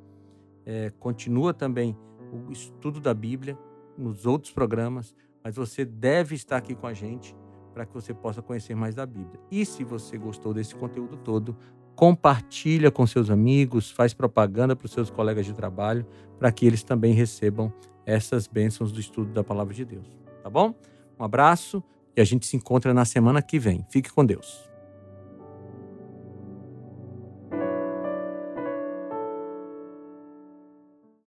É, 0.65 0.91
continua 0.99 1.53
também 1.53 1.97
o 2.33 2.53
estudo 2.53 3.01
da 3.01 3.13
Bíblia 3.13 3.59
nos 3.99 4.27
outros 4.27 4.53
programas, 4.53 5.15
mas 5.43 5.57
você 5.57 5.85
deve 5.85 6.35
estar 6.35 6.57
aqui 6.57 6.75
com 6.75 6.87
a 6.87 6.95
gente 6.95 7.35
para 7.73 7.85
que 7.85 7.93
você 7.93 8.15
possa 8.15 8.41
conhecer 8.43 8.75
mais 8.75 8.95
da 8.95 9.07
Bíblia. 9.07 9.41
E 9.51 9.65
se 9.65 9.85
você 9.85 10.17
gostou 10.17 10.55
desse 10.55 10.75
conteúdo 10.75 11.17
todo, 11.17 11.57
compartilha 11.97 12.91
com 12.91 13.07
seus 13.07 13.31
amigos, 13.31 13.91
faz 13.91 14.15
propaganda 14.15 14.75
para 14.75 14.87
os 14.87 14.93
seus 14.93 15.11
colegas 15.11 15.45
de 15.45 15.53
trabalho, 15.53 16.07
para 16.39 16.51
que 16.51 16.67
eles 16.67 16.83
também 16.83 17.13
recebam 17.13 17.73
essas 18.07 18.47
bênçãos 18.47 18.93
do 18.93 19.01
estudo 19.01 19.33
da 19.33 19.45
palavra 19.45 19.75
de 19.75 19.85
Deus. 19.85 20.07
Tá 20.43 20.49
bom? 20.49 20.75
Um 21.19 21.25
abraço 21.25 21.83
e 22.17 22.21
a 22.21 22.25
gente 22.25 22.47
se 22.47 22.57
encontra 22.57 22.95
na 22.95 23.05
semana 23.05 23.43
que 23.43 23.59
vem. 23.59 23.85
Fique 23.91 24.11
com 24.11 24.25
Deus. 24.25 24.70